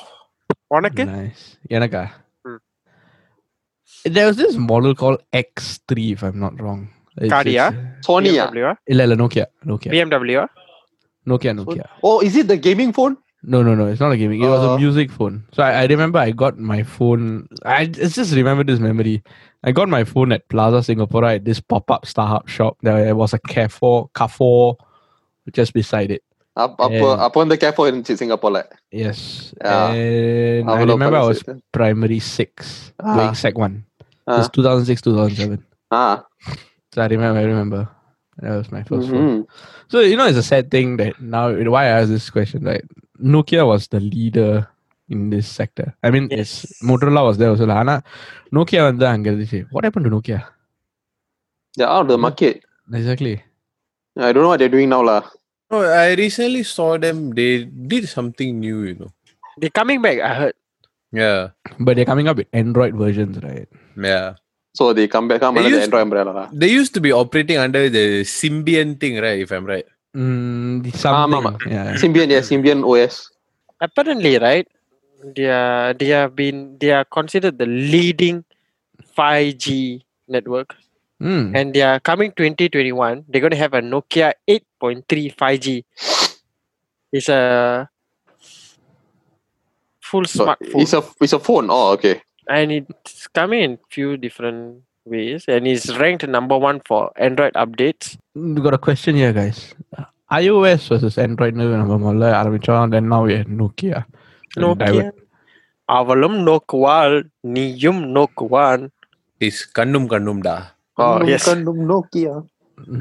உனக்கு 0.77 1.03
Nice. 1.13 1.43
எனக்கா? 1.77 2.03
Hmm. 2.45 2.57
There 4.15 4.27
was 4.29 4.37
this 4.43 4.55
model 4.71 4.93
called 5.01 5.21
X3 5.45 5.91
if 6.17 6.23
I'm 6.29 6.39
not 6.45 6.55
wrong. 6.65 6.81
Cardia, 7.20 7.96
Sonya, 8.02 8.50
illa 8.86 9.16
Nokia, 9.16 9.46
Nokia, 9.66 9.92
BMW, 9.92 10.48
Nokia, 11.26 11.54
Nokia. 11.54 11.86
Oh, 12.02 12.20
is 12.20 12.36
it 12.36 12.48
the 12.48 12.56
gaming 12.56 12.92
phone? 12.92 13.16
No, 13.44 13.62
no, 13.62 13.74
no. 13.74 13.86
It's 13.86 14.00
not 14.00 14.12
a 14.12 14.16
gaming. 14.16 14.40
It 14.40 14.46
was 14.46 14.62
a 14.62 14.70
uh. 14.70 14.78
music 14.78 15.10
phone. 15.10 15.44
So 15.52 15.64
I, 15.64 15.82
I 15.82 15.86
remember 15.86 16.18
I 16.18 16.30
got 16.30 16.58
my 16.58 16.84
phone. 16.84 17.48
I 17.64 17.86
just 17.86 18.32
remember 18.34 18.62
this 18.62 18.78
memory. 18.78 19.22
I 19.64 19.72
got 19.72 19.88
my 19.88 20.04
phone 20.04 20.30
at 20.32 20.48
Plaza 20.48 20.94
Singapura, 20.94 21.36
at 21.36 21.44
this 21.44 21.60
pop 21.60 21.90
up 21.90 22.06
startup 22.06 22.48
shop. 22.48 22.76
There 22.82 23.16
was 23.16 23.32
a 23.32 23.40
Carrefour, 23.40 24.10
Carrefour 24.14 24.76
just 25.52 25.72
beside 25.72 26.12
it. 26.12 26.22
Up, 26.54 26.78
up, 26.78 26.92
and, 26.92 27.02
up 27.02 27.36
on 27.36 27.48
the 27.48 27.56
Carrefour 27.56 27.88
in 27.88 28.04
Singapore. 28.04 28.50
Like. 28.50 28.72
Yes. 28.92 29.54
Yeah. 29.60 29.90
And 29.90 30.70
I, 30.70 30.82
remember 30.82 31.16
I 31.16 31.22
was 31.22 31.42
primary 31.72 32.20
six, 32.20 32.92
ah. 33.00 33.16
going 33.16 33.34
sec 33.34 33.58
one. 33.58 33.84
It's 34.28 34.48
2006, 34.50 35.02
2007. 35.02 35.64
Ah. 35.90 36.24
So 36.93 37.01
I 37.05 37.07
remember, 37.07 37.39
I 37.39 37.43
remember. 37.53 37.81
That 38.43 38.53
was 38.57 38.67
my 38.71 38.81
1st 38.89 39.07
phone. 39.11 39.23
mhm. 39.27 39.37
So 39.91 39.99
you 40.09 40.15
know, 40.19 40.27
it's 40.31 40.37
a 40.37 40.47
sad 40.53 40.65
thing 40.73 40.97
that 41.01 41.13
now 41.35 41.45
why 41.75 41.83
I 41.85 41.93
ask 41.99 42.09
this 42.15 42.29
question, 42.29 42.63
right? 42.71 42.85
Nokia 43.35 43.63
was 43.71 43.87
the 43.93 43.99
leader 43.99 44.51
in 45.09 45.29
this 45.33 45.47
sector. 45.59 45.87
I 46.03 46.11
mean, 46.15 46.25
it's 46.39 46.53
Yes. 46.65 46.81
Motorola 46.89 47.21
was 47.29 47.37
there 47.41 47.49
also. 47.53 47.65
lah. 47.71 47.77
ஆனா 47.83 47.95
Nokia 48.57 48.81
வந்து 48.89 49.05
அங்க 49.13 49.25
இருந்துச்சு. 49.31 49.61
What 49.75 49.85
happened 49.89 50.07
to 50.09 50.13
Nokia? 50.17 50.39
they're 51.77 51.91
out 51.95 52.05
of 52.05 52.11
the 52.13 52.17
market 52.27 52.55
Exactly. 52.99 53.33
I 54.27 54.29
don't 54.33 54.43
know 54.45 54.51
what 54.53 54.59
they're 54.61 54.75
doing 54.77 54.89
now 54.95 55.01
lah 55.09 55.21
Oh, 55.75 55.81
I 56.03 56.13
recently 56.21 56.61
saw 56.75 56.89
them. 57.05 57.17
They 57.39 57.49
did 57.93 58.03
something 58.17 58.51
new, 58.65 58.77
you 58.89 58.95
know. 58.99 59.11
they 59.61 59.69
coming 59.79 59.99
back 60.05 60.17
I 60.29 60.33
heard 60.39 60.55
Yeah, 61.21 61.41
But 61.85 61.93
they're 61.95 62.09
coming 62.11 62.27
up 62.31 62.37
with 62.41 62.49
Android 62.61 62.93
versions, 63.03 63.35
right? 63.47 63.67
yeah. 64.09 64.29
So 64.78 64.92
they 64.96 65.06
come 65.14 65.26
back 65.30 65.40
come 65.44 65.54
They 65.56 65.64
under 65.64 65.76
the 65.76 65.82
Android 65.86 66.02
umbrella 66.06 66.32
lah 66.38 66.46
They 66.52 66.70
used 66.80 66.92
to 66.96 67.00
be 67.06 67.12
operating 67.22 67.58
under 67.64 67.82
the 67.96 68.04
Symbian 68.24 68.98
thing, 69.00 69.16
right? 69.24 69.40
If 69.46 69.50
I'm 69.56 69.66
right. 69.72 69.86
Mm, 70.16 70.92
something. 71.02 71.40
ஆமா. 71.40 71.52
Yeah. 71.74 71.90
Symbian 72.02 72.28
yes 72.36 72.46
Symbian 72.52 72.80
OS 72.92 73.14
apparently 73.86 74.32
right 74.46 74.66
they 75.36 75.48
are 75.60 75.92
they 76.00 76.08
have 76.16 76.32
been 76.40 76.58
they 76.82 76.90
are 76.98 77.04
considered 77.18 77.56
the 77.62 77.68
leading 77.94 78.38
5G 79.18 79.66
network 80.36 80.70
Mm. 81.30 81.54
and 81.58 81.66
they 81.74 81.82
are 81.88 81.98
coming 82.08 82.30
2021 82.34 83.24
they're 83.30 83.42
going 83.44 83.54
to 83.56 83.60
have 83.64 83.74
a 83.80 83.82
Nokia 83.90 84.28
8.3 84.50 85.30
5G 85.42 85.66
it's 87.16 87.28
a 87.28 87.42
full 90.08 90.24
so 90.32 90.44
smartphone 90.44 90.82
it's 90.82 90.94
a 90.98 91.02
it's 91.24 91.34
a 91.38 91.42
phone 91.48 91.68
oh 91.76 91.86
okay 91.96 92.14
and 92.57 92.71
it's 92.77 93.27
coming 93.39 93.61
in 93.67 93.73
few 93.95 94.09
different 94.25 94.61
ways 95.13 95.41
and 95.53 95.63
it's 95.71 95.87
ranked 96.01 96.25
number 96.37 96.57
one 96.69 96.79
for 96.89 97.01
Android 97.27 97.53
updates 97.63 98.07
We 98.35 98.59
got 98.67 98.75
a 98.79 98.83
question 98.87 99.15
here, 99.21 99.33
guys. 99.41 99.59
iOS 100.39 100.81
versus 100.91 101.15
Android 101.25 101.55
னு 101.59 101.65
நம்ம 101.81 101.97
முதல்ல 102.05 102.29
ஆரம்பிச்சோம் 102.39 102.91
then 102.93 103.05
now 103.13 103.21
we 103.27 103.33
have 103.39 103.51
Nokia. 103.61 103.99
Nokia. 104.63 105.05
அவளும் 105.97 106.37
நோக்குவாள் 106.47 107.15
நீயும் 107.55 108.01
நோக்குவான் 108.17 108.83
Is 109.47 109.57
கண்ணும் 109.77 110.07
கண்ணும் 110.13 110.41
da. 110.47 110.55
Oh, 110.97 111.15
yes. 111.31 111.45
Nokia. 111.91 112.33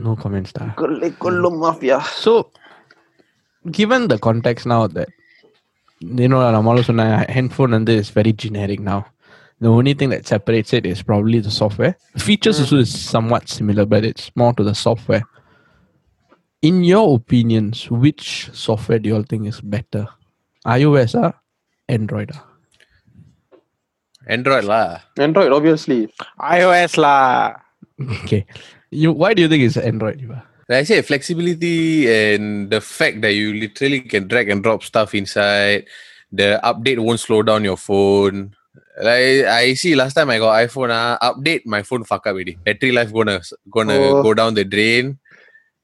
No 0.07 0.13
comments 0.23 0.53
da. 0.59 0.65
கொள்ளை 0.83 1.11
கொள்ளும் 1.25 1.59
mafia. 1.65 1.99
So, 2.25 2.33
given 3.79 4.03
the 4.13 4.19
context 4.27 4.65
now 4.75 4.83
that 4.97 5.11
you 6.21 6.29
know, 6.33 6.41
நம்மளும் 6.57 6.89
சொன்ன 6.89 7.07
handphone 7.37 7.73
வந்து 7.79 7.95
is 8.03 8.11
very 8.19 8.33
generic 8.45 8.81
now. 8.93 9.01
The 9.62 9.70
only 9.70 9.94
thing 9.94 10.10
that 10.10 10.26
separates 10.26 10.74
it 10.74 10.88
is 10.88 11.04
probably 11.04 11.40
the 11.40 11.52
software. 11.52 11.96
Features 12.18 12.60
also 12.60 12.78
is 12.78 12.90
somewhat 12.90 13.48
similar, 13.48 13.86
but 13.86 14.04
it's 14.04 14.32
more 14.36 14.54
to 14.54 14.64
the 14.64 14.74
software. 14.74 15.22
In 16.64 16.84
your 16.84 17.16
opinions, 17.16 17.90
which 17.90 18.50
software 18.54 18.98
do 18.98 19.10
you 19.10 19.16
all 19.16 19.24
think 19.24 19.46
is 19.46 19.62
better? 19.62 20.08
iOS 20.66 21.14
or 21.14 21.34
Android? 21.88 22.32
ah? 22.34 22.46
Android 24.28 24.66
lah. 24.66 25.02
Android, 25.18 25.52
obviously. 25.52 26.10
iOS 26.42 26.98
lah. 26.98 27.54
Okay. 28.26 28.46
You 28.90 29.14
why 29.14 29.34
do 29.34 29.42
you 29.42 29.50
think 29.50 29.64
it's 29.64 29.78
Android? 29.78 30.22
Like 30.26 30.44
I 30.70 30.84
say 30.84 31.02
flexibility 31.02 32.10
and 32.10 32.70
the 32.70 32.82
fact 32.82 33.22
that 33.22 33.34
you 33.34 33.54
literally 33.54 34.02
can 34.02 34.28
drag 34.28 34.50
and 34.50 34.62
drop 34.62 34.84
stuff 34.84 35.14
inside. 35.14 35.86
The 36.32 36.60
update 36.64 37.00
won't 37.00 37.20
slow 37.20 37.44
down 37.44 37.64
your 37.64 37.78
phone. 37.78 38.56
Like 39.09 39.45
I 39.45 39.75
see 39.75 39.95
last 39.95 40.15
time 40.15 40.31
I 40.31 40.39
got 40.39 40.53
iPhone, 40.67 40.91
ah, 40.91 41.19
update 41.29 41.65
my 41.67 41.83
phone 41.83 42.05
fuck 42.05 42.27
up 42.27 42.33
already. 42.35 42.57
Battery 42.67 42.93
life 42.93 43.13
gonna 43.13 43.37
gonna 43.77 43.97
Oh. 44.09 44.23
go 44.27 44.33
down 44.41 44.55
the 44.55 44.65
drain. 44.65 45.19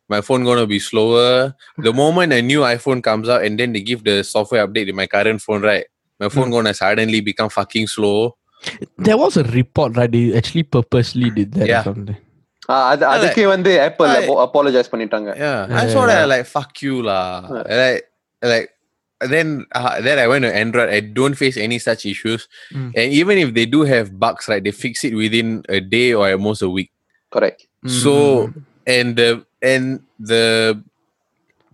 My 0.08 0.20
phone 0.20 0.44
gonna 0.44 0.66
be 0.66 0.78
slower. 0.78 1.54
The 1.78 1.92
moment 1.92 2.32
a 2.32 2.42
new 2.42 2.60
iPhone 2.60 3.02
comes 3.02 3.28
out 3.28 3.44
and 3.44 3.58
then 3.60 3.72
they 3.72 3.80
give 3.90 4.04
the 4.04 4.16
software 4.24 4.66
update 4.66 4.88
in 4.88 4.96
my 4.96 5.06
current 5.06 5.40
phone, 5.46 5.62
right? 5.70 5.86
My 6.20 6.28
phone 6.28 6.50
gonna 6.50 6.74
suddenly 6.74 7.20
become 7.20 7.48
fucking 7.58 7.86
slow. 7.86 8.36
There 9.06 9.16
was 9.22 9.36
a 9.36 9.44
report, 9.58 9.96
right? 9.96 10.10
They 10.16 10.24
actually 10.40 10.64
purposely 10.64 11.30
did 11.30 11.52
that 11.54 11.66
Yeah. 11.72 11.80
or 11.80 11.88
something. 11.90 12.18
Ah, 12.72 12.82
அது 12.90 13.04
அதுக்கே 13.12 13.44
வந்து 13.52 13.70
apple 13.86 14.10
I- 14.16 14.28
apologise 14.44 14.90
பண்ணிட்டாங்க 14.92 15.30
Yeah, 15.44 15.56
Yeah, 15.70 15.80
I 15.80 15.88
saw 15.94 16.02
yeah, 16.02 16.10
that 16.10 16.20
yeah. 16.22 16.30
like 16.32 16.44
fuck 16.56 16.72
you 16.86 16.96
lah. 17.08 17.24
Like 17.80 18.02
like 18.52 18.68
then 19.21 19.65
uh, 19.71 20.01
then 20.01 20.19
I 20.19 20.27
went 20.27 20.43
to 20.43 20.53
Android. 20.53 20.89
I 20.89 20.99
don't 20.99 21.35
face 21.35 21.57
any 21.57 21.79
such 21.79 22.05
issues, 22.05 22.47
mm. 22.71 22.93
and 22.95 23.11
even 23.11 23.37
if 23.37 23.53
they 23.53 23.65
do 23.65 23.81
have 23.81 24.19
bugs, 24.19 24.47
right, 24.47 24.63
they 24.63 24.71
fix 24.71 25.03
it 25.03 25.15
within 25.15 25.63
a 25.69 25.79
day 25.79 26.13
or 26.13 26.27
at 26.27 26.39
most 26.39 26.61
a 26.61 26.69
week. 26.69 26.91
Correct. 27.31 27.67
So 27.85 28.47
mm. 28.47 28.63
and 28.85 29.15
the 29.15 29.45
and 29.61 30.03
the 30.19 30.81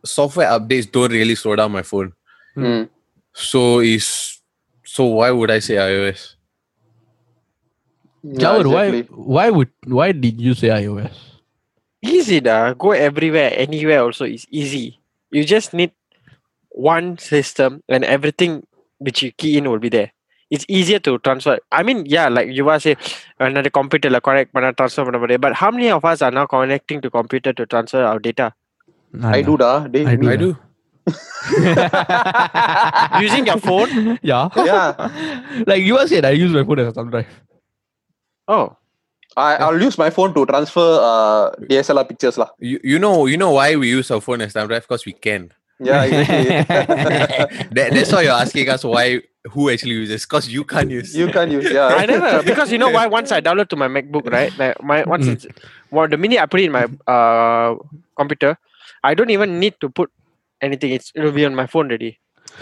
software 0.06 0.47
updates 0.47 0.89
don't 0.89 1.12
really 1.12 1.36
slow 1.36 1.56
down 1.56 1.71
my 1.71 1.84
phone. 1.84 2.13
Mm. 2.56 2.63
mm. 2.63 2.89
So 3.34 3.79
is 3.79 4.39
so 4.86 5.06
why 5.06 5.32
would 5.32 5.51
I 5.51 5.60
say 5.60 5.75
iOS? 5.75 6.36
Yeah, 8.23 8.39
Jawad, 8.39 8.62
exactly. 8.62 9.01
why 9.10 9.47
why 9.47 9.49
would 9.49 9.71
why 9.86 10.12
did 10.12 10.39
you 10.39 10.53
say 10.53 10.69
iOS? 10.69 11.12
Easy 12.01 12.39
da. 12.39 12.73
Go 12.73 12.91
everywhere, 12.91 13.51
anywhere 13.56 14.03
also 14.03 14.23
is 14.25 14.45
easy. 14.51 14.99
You 15.32 15.43
just 15.43 15.73
need 15.73 15.91
one 16.73 17.18
system 17.18 17.83
and 17.88 18.05
everything 18.05 18.66
which 18.99 19.23
you 19.23 19.33
key 19.33 19.59
in 19.59 19.71
will 19.71 19.79
be 19.79 19.88
there. 19.88 20.12
It's 20.51 20.64
easier 20.68 20.99
to 21.01 21.18
transfer. 21.18 21.59
I 21.71 21.83
mean, 21.83 22.07
yeah, 22.07 22.29
like 22.29 22.49
you 22.49 22.64
were 22.64 22.79
say 22.79 22.97
another 23.38 23.71
computer 23.79 24.09
like 24.14 24.23
correct 24.29 24.55
பண்ண 24.55 24.73
transfer 24.79 25.05
பண்ண 25.09 25.18
முடியும். 25.23 25.42
But 25.47 25.55
how 25.61 25.71
many 25.77 25.90
of 25.97 26.05
us 26.11 26.23
are 26.27 26.33
now 26.38 26.47
connecting 26.55 27.01
to 27.05 27.11
computer 27.18 27.53
to 27.59 27.66
transfer 27.73 28.03
our 28.11 28.21
data? 28.29 28.47
I 29.37 29.42
do 29.42 29.57
da. 29.62 29.87
They, 29.92 30.05
I 30.12 30.16
do. 30.16 30.31
I 30.35 30.37
do. 30.44 30.57
Using 33.21 33.47
your 33.47 33.59
phone? 33.59 34.18
Yeah. 34.23 34.49
Yeah. 34.57 35.64
like 35.66 35.83
you 35.83 35.97
said, 36.07 36.25
I 36.25 36.31
use 36.31 36.53
my 36.53 36.64
phone 36.64 36.81
as 36.81 36.88
a 36.88 36.92
thumb 36.92 37.11
drive. 37.11 37.27
Oh. 38.47 38.77
I, 39.37 39.57
I'll 39.57 39.81
use 39.81 39.97
my 39.99 40.11
phone 40.11 40.35
to 40.35 40.44
transfer 40.47 40.99
uh, 41.01 41.51
DSLR 41.71 42.09
pictures 42.09 42.37
lah. 42.38 42.49
You, 42.59 42.81
you 42.83 42.99
know 42.99 43.27
you 43.27 43.37
know 43.37 43.53
why 43.53 43.77
we 43.77 43.88
use 43.88 44.11
our 44.11 44.21
phone 44.21 44.40
as 44.40 44.53
thumb 44.53 44.68
drive? 44.68 44.83
Because 44.83 45.07
we 45.07 45.12
can. 45.12 45.53
Yeah, 45.84 46.04
exactly. 46.04 47.67
that, 47.76 47.88
that's 47.93 48.12
why 48.12 48.22
you're 48.24 48.32
asking 48.34 48.69
us 48.69 48.84
why 48.84 49.22
who 49.52 49.69
actually 49.69 49.91
uses 49.91 50.24
because 50.26 50.48
you 50.48 50.63
can't 50.63 50.89
use. 50.89 51.15
you 51.15 51.28
can't 51.28 51.52
use. 51.52 51.69
Yeah. 51.72 51.88
I 51.88 52.06
never 52.06 52.43
because 52.43 52.72
you 52.72 52.78
know 52.78 52.89
why 52.89 53.08
once 53.08 53.32
I 53.32 53.41
download 53.41 53.67
to 53.69 53.76
my 53.76 53.88
MacBook, 53.88 54.32
right? 54.32 54.56
Like 54.58 54.82
my 54.82 55.04
once 55.04 55.26
Mm. 55.28 55.34
it's 55.34 55.46
well, 55.91 56.08
the 56.08 56.17
minute 56.17 56.39
I 56.39 56.46
put 56.46 56.60
it 56.62 56.65
in 56.65 56.72
my 56.72 56.88
uh 57.08 57.76
computer, 58.15 58.58
I 59.04 59.13
don't 59.13 59.30
even 59.30 59.60
need 59.60 59.76
to 59.82 59.89
put 59.89 60.12
anything. 60.62 60.91
It's 60.93 61.12
it'll 61.15 61.32
be 61.36 61.46
on 61.46 61.56
my 61.56 61.67
phone 61.67 61.88
already. 61.88 62.19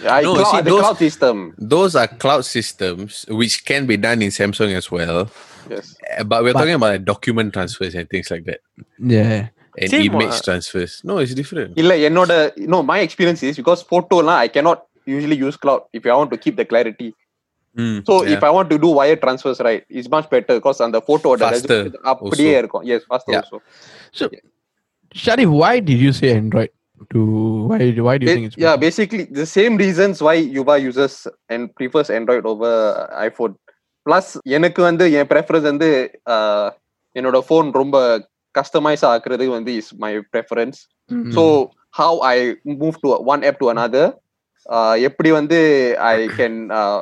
I 0.07 0.21
No, 0.21 0.33
cloud, 0.35 0.51
see, 0.51 0.57
the 0.61 0.69
those- 0.71 0.79
cloud 0.81 0.97
system. 0.97 1.53
Those 1.57 1.95
are 1.95 2.07
cloud 2.07 2.45
systems 2.45 3.25
which 3.29 3.65
can 3.65 3.85
be 3.85 3.97
done 3.97 4.21
in 4.21 4.29
Samsung 4.29 4.73
as 4.75 4.89
well. 4.89 5.29
Yes. 5.69 5.95
Uh, 6.17 6.23
But 6.23 6.43
we're 6.43 6.53
But- 6.53 6.59
talking 6.65 6.75
about 6.75 6.93
like, 6.97 7.05
document 7.05 7.53
transfers 7.53 7.93
and 7.93 8.09
things 8.09 8.31
like 8.31 8.45
that. 8.45 8.61
Yeah 8.97 9.49
and 9.77 9.89
Same 9.89 10.01
he 10.03 10.09
makes 10.09 10.39
uh, 10.39 10.43
transfers. 10.47 11.01
No, 11.03 11.17
it's 11.23 11.33
different. 11.39 11.77
Illa, 11.81 11.95
என்னோட 12.07 12.31
no, 12.73 12.77
my 12.91 12.99
experience 13.07 13.41
is 13.49 13.57
because 13.61 13.81
photo 13.93 14.17
lah, 14.27 14.37
I 14.45 14.49
cannot 14.55 14.79
usually 15.15 15.37
use 15.47 15.57
cloud 15.63 15.83
if 15.99 16.05
I 16.05 16.15
want 16.21 16.31
to 16.35 16.39
keep 16.45 16.55
the 16.61 16.67
clarity. 16.71 17.09
Mm, 17.79 17.97
so 18.07 18.13
yeah. 18.23 18.33
if 18.35 18.43
I 18.43 18.51
want 18.57 18.69
to 18.73 18.77
do 18.85 18.89
wire 18.99 19.15
transfers, 19.15 19.59
right, 19.67 19.83
it's 19.89 20.09
much 20.15 20.29
better 20.29 20.55
because 20.59 20.79
on 20.85 20.91
the 20.97 21.01
photo 21.09 21.29
faster 21.45 21.79
அப்படியே 22.11 22.53
இருக்கும். 22.61 22.85
Yes, 22.91 23.01
faster 23.11 23.33
yeah. 23.33 23.41
also. 23.41 23.57
So, 24.19 24.25
yeah. 24.35 24.45
Sharif, 25.23 25.49
why 25.61 25.73
did 25.89 25.99
you 26.05 26.13
say 26.19 26.29
Android? 26.41 26.71
To 27.13 27.21
why? 27.69 27.77
Why 28.07 28.15
do 28.19 28.25
you 28.25 28.33
think 28.35 28.47
it's 28.47 28.57
yeah? 28.63 28.75
Better? 28.75 28.81
Basically, 28.85 29.23
the 29.41 29.47
same 29.57 29.75
reasons 29.85 30.17
why 30.25 30.35
Yuva 30.57 30.75
uses 30.89 31.13
and 31.53 31.61
prefers 31.79 32.09
Android 32.19 32.45
over 32.53 32.73
iPhone. 33.27 33.55
Plus 34.05 34.29
எனக்கு 34.57 34.81
வந்து 34.81 35.05
என் 35.17 35.27
preference 35.31 35.67
வந்து 35.71 35.89
uh, 36.33 36.67
என்னோட 37.17 37.37
phone 37.49 37.69
ரொம்ப 37.81 37.95
customise 38.58 39.04
ஆக்குறது 39.04 39.46
வந்து 39.56 39.74
is 39.80 39.92
my 40.04 40.12
preference. 40.34 40.78
Mm. 41.14 41.32
So 41.36 41.70
how 41.98 42.12
I 42.34 42.56
move 42.64 42.96
to 43.02 43.08
one 43.32 43.42
app 43.48 43.58
to 43.62 43.68
another, 43.74 44.06
uh, 44.76 44.94
எப்படி 45.08 45.30
வந்து 45.38 45.58
I 46.14 46.28
can 46.38 46.54
uh, 46.80 47.00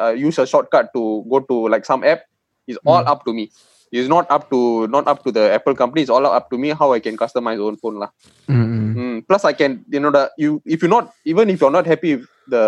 uh, 0.00 0.12
use 0.26 0.38
a 0.44 0.46
shortcut 0.52 0.86
to 0.96 1.02
go 1.32 1.40
to 1.50 1.56
like 1.74 1.84
some 1.90 2.02
app 2.12 2.22
is 2.66 2.78
all 2.90 3.04
up 3.12 3.20
to 3.26 3.32
me. 3.38 3.44
It's 3.92 4.08
not 4.08 4.26
up 4.34 4.48
to 4.52 4.88
not 4.94 5.06
up 5.12 5.20
to 5.24 5.30
the 5.38 5.52
Apple 5.56 5.76
company. 5.80 6.00
It's 6.04 6.14
all 6.16 6.26
up 6.38 6.48
to 6.52 6.56
me 6.56 6.70
how 6.80 6.88
I 6.96 7.00
can 7.06 7.16
customize 7.22 7.60
own 7.60 7.76
phone 7.82 7.98
lah. 8.02 8.10
Mm, 8.48 8.66
mm. 8.74 8.94
Mm, 8.96 9.16
plus, 9.28 9.44
I 9.44 9.52
can 9.52 9.84
you 9.94 10.00
know 10.00 10.12
the 10.16 10.24
you 10.38 10.62
if 10.64 10.80
you're 10.80 10.94
not 10.98 11.12
even 11.32 11.50
if 11.50 11.60
you're 11.60 11.76
not 11.78 11.86
happy 11.86 12.16
with 12.16 12.28
the 12.48 12.62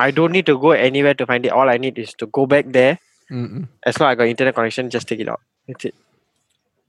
I 0.04 0.10
don't 0.16 0.32
need 0.36 0.46
to 0.46 0.56
go 0.64 0.70
anywhere 0.88 1.16
to 1.20 1.26
find 1.30 1.44
it. 1.48 1.52
All 1.58 1.68
I 1.74 1.78
need 1.84 1.96
is 2.04 2.12
to 2.22 2.26
go 2.38 2.44
back 2.54 2.66
there. 2.78 2.94
Mm-mm. 3.30 3.62
As 3.88 3.94
long 4.00 4.08
as 4.08 4.14
I 4.14 4.18
got 4.20 4.32
internet 4.34 4.54
connection, 4.58 4.90
just 4.96 5.06
take 5.10 5.22
it 5.24 5.30
out. 5.34 5.42
That's 5.68 5.86
it. 5.90 5.94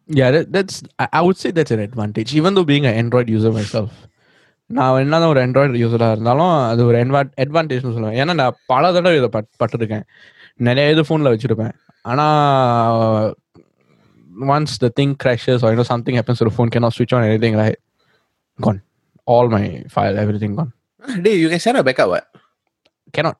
Yeah, 0.10 0.30
that, 0.32 0.46
that's 0.56 0.76
I, 1.04 1.08
I 1.20 1.22
would 1.22 1.38
say 1.38 1.50
that's 1.52 1.72
an 1.72 1.82
advantage. 1.88 2.30
Even 2.40 2.54
though 2.56 2.68
being 2.74 2.86
an 2.86 2.96
Android 3.04 3.30
user 3.38 3.52
myself, 3.60 3.90
நான் 4.70 4.98
என்னதான் 5.02 5.32
ஒரு 5.34 5.40
Android 5.46 5.82
யூஸராக 5.82 6.16
இருந்தாலும் 6.16 6.54
அது 6.70 6.82
ஒரு 6.90 6.98
என்வா 7.04 7.20
அட்வான்டேஜ்னு 7.44 7.94
சொல்லுவேன் 7.98 8.18
ஏன்னா 8.22 8.34
நான் 8.40 8.58
பல 8.72 8.90
தடவை 8.96 9.14
இதை 9.20 9.30
பட் 9.36 9.48
பட்டிருக்கேன் 9.62 10.04
நிறைய 10.68 10.96
இது 10.96 11.04
ஃபோனில் 11.10 11.32
வச்சுருப்பேன் 11.34 11.76
ஆனால் 12.12 13.28
once 14.56 14.78
the 14.84 14.90
thing 14.98 15.12
crashes 15.24 15.64
or 15.64 15.70
you 15.72 15.78
know 15.80 15.88
something 15.94 16.16
happens 16.20 16.38
to 16.42 16.46
the 16.50 16.54
phone 16.58 16.70
cannot 16.76 16.94
switch 16.98 17.14
on 17.18 17.24
anything 17.30 17.56
right 17.62 17.80
gone 18.66 18.80
all 19.26 19.48
my 19.58 19.64
file 19.96 20.18
everything 20.26 20.54
gone 20.60 20.72
Hey, 21.26 21.36
you 21.42 21.50
can 21.52 21.60
set 21.66 21.76
up 21.80 21.86
backup. 21.88 22.10
What? 22.14 22.26
cannot 23.18 23.38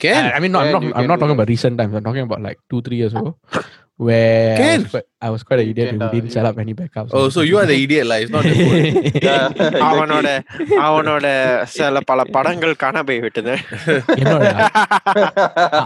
Can? 0.00 0.18
I, 0.26 0.30
I 0.36 0.40
mean, 0.42 0.52
no, 0.52 0.60
I'm 0.60 0.66
Can, 0.66 0.74
not. 0.76 0.82
you 0.82 0.92
I'm 0.98 1.02
can 1.02 1.10
not 1.12 1.16
do 1.16 1.20
talking 1.22 1.36
that. 1.36 1.42
about 1.42 1.48
recent 1.54 1.74
times. 1.78 1.94
I'm 1.96 2.04
talking 2.06 2.26
about 2.28 2.40
like 2.46 2.58
two, 2.70 2.78
three 2.86 2.98
years 3.00 3.14
ago, 3.18 3.30
where 3.98 4.52
I 4.54 4.58
Can. 4.60 4.78
was, 4.82 4.90
quite, 4.92 5.06
I 5.20 5.30
was 5.32 5.42
quite 5.46 5.60
an 5.60 5.66
You 5.66 5.72
idiot 5.72 5.88
can, 5.88 5.98
who 6.00 6.06
uh, 6.06 6.12
didn't 6.12 6.28
you 6.30 6.34
set 6.36 6.46
up 6.50 6.58
any 6.58 6.74
backups. 6.78 7.10
oh, 7.12 7.24
so 7.34 7.40
you 7.42 7.56
are 7.60 7.66
the 7.66 7.76
idiot, 7.84 8.06
like 8.06 8.22
it's 8.24 8.32
not 8.36 8.44
the 8.44 8.54
phone. 8.60 8.86
Yeah, 9.26 9.42
exactly. 9.48 9.80
அவனோட 9.88 10.28
அவனோட 10.86 11.26
சில 11.74 12.00
பல 12.10 12.24
படங்கள் 12.36 12.74
காண 12.84 13.02
போய் 13.08 13.20
விட்டது 13.26 13.54
என்னோட 14.20 14.44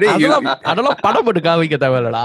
Dey, 0.02 0.10
you- 0.22 0.30
அதெல்லாம் 0.32 0.48
அதெல்லாம் 0.72 1.00
படம் 1.06 1.24
போட்டு 1.28 1.42
காமிக்க 1.48 1.78
தேவையில்லடா 1.84 2.22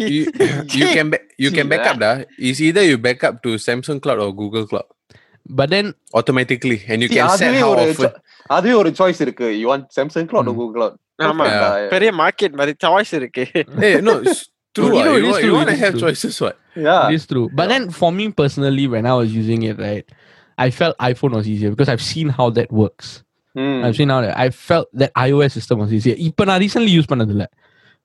you, 0.15 0.21
you 0.81 0.87
can 0.97 1.09
ba- 1.13 1.23
you 1.45 1.51
can 1.57 1.67
back 1.73 1.85
up, 1.91 1.97
da. 2.05 2.11
It's 2.49 2.61
either 2.69 2.83
you 2.91 2.99
back 3.07 3.23
up 3.29 3.37
to 3.47 3.53
Samsung 3.67 4.01
Cloud 4.05 4.21
or 4.25 4.31
Google 4.41 4.67
Cloud 4.71 4.89
but 5.59 5.69
then 5.75 5.87
automatically, 6.19 6.77
and 6.89 7.01
you 7.03 7.09
See, 7.09 7.17
can 7.19 7.29
set 7.29 7.47
அதுவே 7.47 7.59
how 7.65 7.71
ஒரு 7.73 7.81
often. 7.87 8.05
cho- 8.05 8.19
அதுவே 8.55 8.75
ஒரு 8.83 8.89
choice 8.99 9.21
இருக்கு 9.25 9.47
you 9.61 9.65
want 9.71 9.87
Samsung 9.97 10.27
cloud 10.31 10.49
Hmm. 10.49 10.57
Google 10.59 10.75
cloud 10.77 10.97
ஆமா 11.29 11.45
Yeah. 11.49 11.89
பெரிய 11.93 12.11
market 12.23 12.57
மாதிரி 12.59 12.73
choice 12.85 13.13
இருக்கு 13.21 13.43
Hey, 13.83 13.93
no, 14.07 14.13
it's 14.23 14.41
true. 14.77 14.87
You 14.87 14.99
ah. 14.99 15.05
know, 15.05 15.15
You, 15.15 15.17
it 15.17 15.25
is 15.25 15.31
want- 15.31 15.41
true, 15.41 15.49
you 15.49 15.55
it 15.55 15.57
want 15.57 15.69
to 15.69 15.75
is 15.75 15.83
have 15.85 15.93
true. 15.93 16.03
choices, 16.05 16.35
what? 16.43 16.55
Yeah 16.87 16.97
it 17.09 17.15
is 17.15 17.25
true. 17.31 17.45
But 17.59 17.67
then 17.73 17.83
for 17.99 18.09
me 18.11 18.25
personally, 18.41 18.85
when 18.87 19.05
I 19.05 19.15
was 19.21 19.29
using 19.41 19.61
it, 19.63 19.77
right, 19.87 20.05
I 20.57 20.69
felt 20.79 20.95
iPhone 21.11 21.33
was 21.39 21.47
easier 21.47 21.69
because 21.73 21.89
I've 21.93 22.05
seen 22.11 22.29
how 22.39 22.47
that 22.57 22.71
works. 22.83 23.09
I've 23.85 23.95
seen 23.95 24.09
how 24.13 24.19
that, 24.25 24.35
I 24.37 24.49
felt 24.67 24.87
that 25.01 25.11
iOS 25.25 25.51
system 25.57 25.77
was 25.83 25.91
easier. 25.97 26.15
இப்போ 26.27 26.43
நான் 26.49 26.61
recently 26.65 26.93
use 26.97 27.09
பண்ணதில்ல 27.11 27.45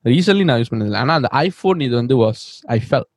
recently 0.05 0.45
நான் 0.49 0.59
use 0.61 0.71
பண்ணதில்ல 0.73 0.99
ஆனா 1.03 1.13
அந்த 1.19 1.29
iPhone 1.45 1.79
இது 1.85 1.95
வந்து 2.01 2.15
was 2.23 2.41
I 2.75 2.77
fell 2.87 3.07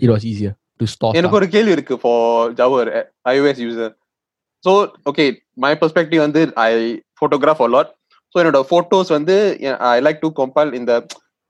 it 0.00 0.10
was 0.14 0.26
easier 0.32 0.54
to 0.80 0.86
stop 0.92 1.16
எனக்கு 1.20 1.38
ஒரு 1.40 1.48
கேள்வி 1.54 1.72
இருக்கு 1.76 1.96
for 2.04 2.52
Jawahar 2.60 2.90
iOS 3.34 3.58
user 3.66 3.92
so 4.64 4.72
okay 5.10 5.24
my 5.64 5.72
perspective 5.82 6.22
வந்து 6.26 6.42
ஐ 6.68 6.70
ஃபோட்டோகிராஃப் 7.20 7.62
அலாட் 7.66 7.90
ஸோ 8.34 8.38
என்னோட 8.42 8.60
ஃபோட்டோஸ் 8.70 9.10
வந்து 9.18 9.36
ஐ 9.92 9.98
லைக் 10.06 10.22
டு 10.24 10.30
கம்பைல் 10.40 10.72
இந்த 10.80 10.92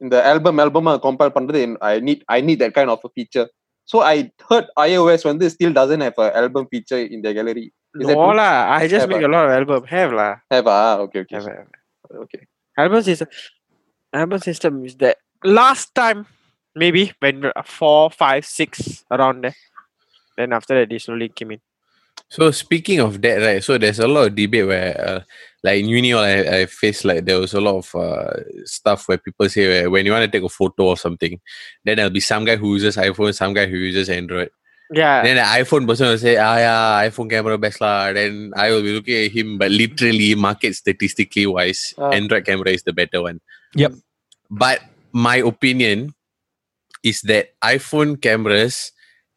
இந்த 0.00 0.16
ஆல்பம் 0.30 0.60
ஆல்பம் 0.64 0.90
கம்பைல் 1.06 1.34
பண்றது 1.38 1.60
I 1.88 1.92
need 2.08 2.22
I 2.36 2.38
need 2.48 2.60
that 2.62 2.74
kind 2.78 2.92
of 2.94 3.04
feature 3.14 3.48
so 3.88 3.98
I 4.12 4.16
heard 4.50 4.70
iOS 4.86 5.22
வந்து 5.30 5.46
still 5.54 5.76
dozen 5.78 6.04
have 6.06 6.20
album 6.42 6.68
feature 6.72 7.04
in 7.16 7.24
the 7.28 7.32
gallery 7.38 7.66
Is 7.94 8.06
that 8.08 8.16
No 8.16 8.24
true? 8.24 8.34
lah, 8.38 8.50
I 8.72 8.86
just 8.86 9.02
Have 9.02 9.10
make 9.12 9.24
a 9.28 9.30
lot 9.32 9.44
of 9.46 9.52
album. 9.54 9.80
Have 9.94 10.12
lah. 10.18 10.32
Have 10.52 10.68
ah 10.74 10.80
okay 11.04 11.18
okay 11.22 11.34
Have, 11.38 11.48
have. 11.54 11.70
Okay 12.24 12.38
Album 12.76 13.00
system. 13.08 13.28
Album 14.12 14.40
system 14.48 14.74
is 14.88 14.94
that 15.02 15.16
last 15.58 15.88
time 16.00 16.20
maybe 16.76 17.02
when 17.24 17.36
uh, 17.50 17.64
four, 17.78 17.98
five, 18.22 18.42
six 18.58 18.70
around 19.16 19.38
there. 19.46 19.56
Then 20.38 20.52
after 20.58 20.74
that 20.78 20.88
they 20.92 21.00
slowly 21.06 21.28
came 21.38 21.50
in. 21.56 21.60
So 22.36 22.44
speaking 22.62 23.00
of 23.06 23.12
that, 23.24 23.38
right? 23.46 23.62
So 23.68 23.74
there's 23.76 23.98
a 23.98 24.10
lot 24.14 24.26
of 24.28 24.34
debate 24.36 24.66
where, 24.72 24.92
uh, 25.08 25.20
like 25.65 25.81
in 25.81 25.89
uni, 25.89 26.13
I, 26.13 26.59
I 26.59 26.65
faced 26.67 27.05
like 27.05 27.25
there 27.25 27.39
was 27.39 27.55
a 27.55 27.59
lot 27.59 27.77
of 27.81 27.95
uh, 27.95 28.33
stuff 28.65 29.07
where 29.07 29.17
people 29.17 29.49
say 29.49 29.67
where 29.67 29.89
when 29.89 30.05
you 30.05 30.11
want 30.11 30.21
to 30.21 30.29
take 30.29 30.45
a 30.45 30.49
photo 30.49 30.93
or 30.93 30.97
something, 30.97 31.41
then 31.83 31.97
there'll 31.97 32.11
be 32.11 32.19
some 32.19 32.45
guy 32.45 32.55
who 32.55 32.75
uses 32.75 32.97
iPhone, 32.97 33.33
some 33.33 33.55
guy 33.57 33.65
who 33.65 33.75
uses 33.75 34.07
Android. 34.07 34.51
Yeah. 34.93 35.23
Then 35.23 35.37
the 35.37 35.41
iPhone 35.41 35.87
person 35.87 36.09
will 36.09 36.19
say, 36.19 36.37
ah 36.37 36.57
yeah, 36.57 37.09
iPhone 37.09 37.31
camera 37.31 37.57
best 37.57 37.81
lah. 37.81 38.13
Then 38.13 38.53
I 38.55 38.69
will 38.69 38.83
be 38.83 38.93
looking 38.93 39.25
at 39.25 39.31
him, 39.31 39.57
but 39.57 39.71
literally, 39.71 40.35
market 40.35 40.75
statistically 40.75 41.47
wise, 41.47 41.95
Ah. 41.97 42.13
Android 42.13 42.45
camera 42.45 42.69
is 42.69 42.83
the 42.83 42.93
better 42.93 43.23
one. 43.23 43.41
Yep. 43.73 43.97
But 44.51 44.85
my 45.11 45.37
opinion 45.37 46.13
is 47.01 47.21
that 47.25 47.57
iPhone 47.63 48.21
cameras, 48.21 48.91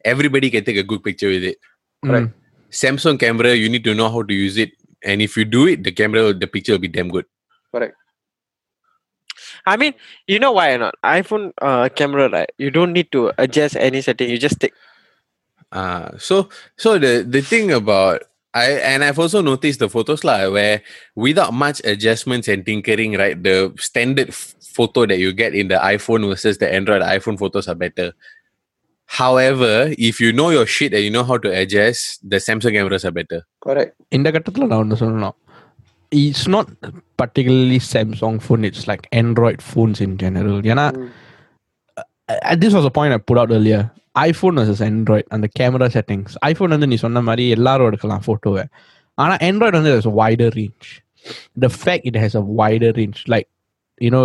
everybody 0.05 0.51
can 0.53 0.63
take 0.63 0.77
a 0.77 0.85
good 0.85 1.03
picture 1.03 1.29
with 1.29 1.43
it. 1.43 1.57
Correct. 2.05 2.29
Samsung 2.69 3.19
camera, 3.19 3.55
you 3.55 3.67
need 3.67 3.83
to 3.89 3.95
know 3.95 4.13
how 4.13 4.21
to 4.21 4.33
use 4.33 4.57
it. 4.57 4.77
And 5.03 5.21
if 5.21 5.37
you 5.37 5.45
do 5.45 5.67
it, 5.67 5.83
the 5.83 5.91
camera, 5.91 6.33
the 6.33 6.47
picture 6.47 6.73
will 6.73 6.79
be 6.79 6.87
damn 6.87 7.09
good. 7.09 7.25
Correct. 7.71 7.95
I 9.65 9.77
mean, 9.77 9.93
you 10.27 10.39
know 10.39 10.51
why 10.51 10.75
not? 10.77 10.95
iPhone 11.03 11.53
uh, 11.61 11.89
camera, 11.89 12.29
right? 12.29 12.49
You 12.57 12.71
don't 12.71 12.93
need 12.93 13.11
to 13.11 13.31
adjust 13.37 13.75
any 13.75 14.01
setting. 14.01 14.29
You 14.29 14.37
just 14.37 14.59
take. 14.59 14.73
Uh, 15.71 16.17
so 16.17 16.49
so 16.77 16.97
the 16.97 17.21
the 17.21 17.41
thing 17.41 17.71
about 17.71 18.23
I 18.53 18.81
and 18.81 19.03
I've 19.03 19.19
also 19.19 19.41
noticed 19.41 19.79
the 19.79 19.89
photos 19.89 20.23
lah 20.23 20.49
where 20.49 20.81
without 21.13 21.53
much 21.53 21.81
adjustments 21.85 22.47
and 22.47 22.65
tinkering, 22.65 23.13
right? 23.13 23.37
The 23.37 23.73
standard 23.77 24.29
f- 24.29 24.55
photo 24.73 25.05
that 25.05 25.19
you 25.19 25.31
get 25.33 25.53
in 25.53 25.67
the 25.67 25.77
iPhone 25.77 26.27
versus 26.27 26.57
the 26.57 26.71
Android 26.71 27.03
iPhone 27.03 27.37
photos 27.37 27.67
are 27.67 27.77
better. 27.77 28.13
However, 29.10 29.72
if 30.08 30.20
you 30.22 30.30
know 30.32 30.50
your 30.50 30.66
shit 30.66 30.92
and 30.92 31.04
you 31.06 31.10
know 31.10 31.24
how 31.24 31.36
to 31.38 31.50
adjust, 31.60 32.02
the 32.28 32.38
Samsung 32.46 32.72
cameras 32.76 33.04
are 33.04 33.14
better. 33.20 33.40
Correct 33.66 33.94
இந்த 34.16 34.28
கட்டத்துல 34.34 34.66
நான் 34.70 34.80
ஒன்று 34.84 34.96
சொல்லணும் 35.02 35.36
it's 36.12 36.48
not 36.54 36.70
particularly 37.22 37.78
Samsung 37.90 38.38
phone 38.46 38.64
it's 38.68 38.86
like 38.90 39.04
Android 39.20 39.62
phones 39.68 40.00
in 40.06 40.16
general 40.24 40.60
ஏன்னா 40.72 40.86
this 42.64 42.76
was 42.78 42.88
a 42.90 42.94
point 42.98 43.16
I 43.18 43.20
put 43.30 43.40
out 43.42 43.54
earlier 43.58 43.82
iPhone 44.26 44.58
versus 44.60 44.82
Android 44.88 45.30
அந்த 45.36 45.46
camera 45.58 45.88
settings 45.96 46.34
iPhone 46.50 46.74
வந்து 46.74 46.88
நீ 46.92 46.96
சொன்ன 47.04 47.22
மாதிரி 47.28 47.44
எல்லாரும் 47.56 47.88
எடுக்கலாம் 47.90 48.24
ஃபோட்டோவை 48.26 48.64
ஆனால் 49.18 49.40
ஆண்ட்ராய்டு 49.48 49.78
வந்து 49.78 49.92
there's 49.94 50.10
a 50.12 50.16
wider 50.22 50.48
range 50.58 50.86
the 51.64 51.70
fact 51.82 52.02
it 52.10 52.16
has 52.24 52.34
a 52.42 52.44
wider 52.60 52.90
range 53.00 53.20
like 53.34 53.48
you 54.04 54.10
know 54.14 54.22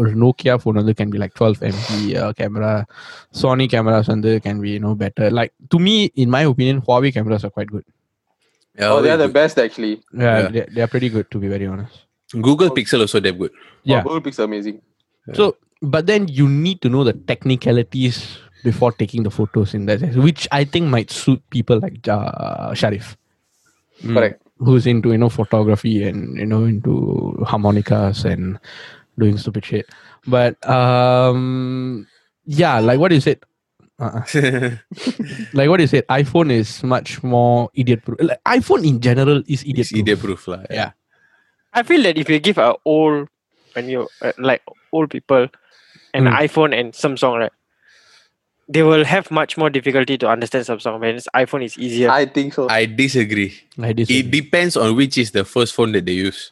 ஒரு 0.00 0.10
நோக்கியா 0.22 0.54
ஃபோன் 0.62 0.78
வந்து 0.80 0.94
can 0.98 1.08
be 1.12 1.18
like 1.22 1.34
12 1.40 1.70
MP 1.74 1.90
uh, 2.22 2.30
camera 2.40 2.72
Sony 3.42 3.66
cameras 3.74 4.06
வந்து 4.14 4.32
can 4.46 4.56
be 4.64 4.70
you 4.76 4.82
know 4.84 4.94
better 5.04 5.28
like 5.38 5.52
to 5.74 5.78
me 5.86 5.94
in 6.24 6.28
my 6.36 6.42
opinion 6.52 6.78
Huawei 6.88 7.12
cameras 7.18 7.44
are 7.48 7.54
quite 7.58 7.72
good 7.76 7.86
Yeah, 8.80 8.90
Oh, 8.94 8.98
they 9.04 9.10
are 9.12 9.20
very 9.20 9.22
the 9.22 9.28
good. 9.30 9.38
best 9.40 9.56
actually. 9.62 9.94
yeah, 10.24 10.36
Yeah. 10.40 10.48
They, 10.54 10.64
they 10.74 10.82
are 10.84 10.90
pretty 10.94 11.08
good 11.14 11.26
to 11.34 11.38
be 11.44 11.48
very 11.54 11.66
honest 11.72 11.94
Google 12.48 12.70
Pixel 12.76 13.00
also 13.04 13.18
damn 13.26 13.38
good. 13.42 13.52
Yeah. 13.90 14.00
Oh, 14.00 14.02
Google 14.06 14.22
Pixel 14.26 14.44
amazing. 14.50 14.76
So, 15.38 15.44
but 15.94 16.04
then 16.10 16.22
you 16.38 16.46
need 16.66 16.78
to 16.84 16.88
know 16.94 17.02
the 17.08 17.14
technicalities 17.30 18.16
before 18.68 18.90
taking 19.00 19.22
the 19.28 19.32
photos 19.38 19.70
in 19.78 19.82
that 19.88 19.98
sense, 20.02 20.16
which 20.26 20.42
I 20.58 20.64
think 20.72 20.84
might 20.96 21.10
suit 21.22 21.40
people 21.56 21.78
like 21.86 21.98
uh, 22.18 22.70
Sharif, 22.82 23.08
Mm. 24.06 24.14
Correct. 24.16 24.36
who's 24.66 24.84
into 24.92 25.08
you 25.14 25.20
know 25.22 25.30
photography 25.40 25.94
and 26.08 26.18
you 26.42 26.48
know 26.52 26.62
into 26.72 26.92
harmonicas 27.50 28.18
and 28.32 28.44
doing 29.17 29.37
stupid 29.37 29.65
shit. 29.65 29.85
But 30.27 30.57
um, 30.67 32.07
yeah, 32.45 32.79
like 32.79 32.99
what 32.99 33.11
you 33.11 33.21
said. 33.21 33.39
Uh-uh. 33.99 34.23
Like 35.53 35.69
what 35.69 35.79
you 35.79 35.87
said, 35.87 36.05
iPhone 36.07 36.51
is 36.51 36.81
much 36.83 37.21
more 37.23 37.69
idiot 37.75 38.03
proof. 38.03 38.17
Like, 38.19 38.41
iPhone 38.43 38.87
in 38.87 38.99
general 38.99 39.43
is 39.47 39.61
idiot 39.63 39.87
proof. 39.89 39.99
idiot 39.99 40.19
proof 40.19 40.47
lah. 40.47 40.63
Yeah. 40.69 40.91
I 41.73 41.83
feel 41.83 42.01
that 42.03 42.17
if 42.17 42.29
you 42.29 42.39
give 42.39 42.57
a 42.57 42.73
old, 42.85 43.29
when 43.73 43.89
you 43.89 44.07
uh, 44.21 44.33
like 44.37 44.61
old 44.91 45.09
people, 45.09 45.47
an 46.13 46.25
Mm. 46.25 46.37
iPhone 46.45 46.73
and 46.77 46.93
Samsung, 46.93 47.37
right? 47.39 47.51
They 48.69 48.81
will 48.81 49.03
have 49.05 49.29
much 49.29 49.57
more 49.57 49.69
difficulty 49.69 50.17
to 50.17 50.27
understand 50.29 50.65
Samsung. 50.65 50.99
Whereas 50.99 51.27
iPhone 51.35 51.63
is 51.63 51.77
easier. 51.77 52.09
I 52.09 52.25
think 52.25 52.53
so. 52.53 52.67
I 52.69 52.85
disagree. 52.85 53.53
I 53.81 53.93
disagree. 53.93 54.19
It 54.19 54.31
depends 54.31 54.77
on 54.77 54.95
which 54.95 55.17
is 55.17 55.31
the 55.31 55.43
first 55.45 55.73
phone 55.73 55.91
that 55.93 56.05
they 56.09 56.17
use. 56.17 56.51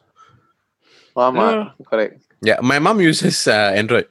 ஆமா 1.17 1.45
Uh, 1.51 1.63
correct. 1.91 2.17
Yeah, 2.41 2.57
my 2.61 2.79
mom 2.79 2.99
uses 3.01 3.47
uh, 3.47 3.73
Android. 3.75 4.07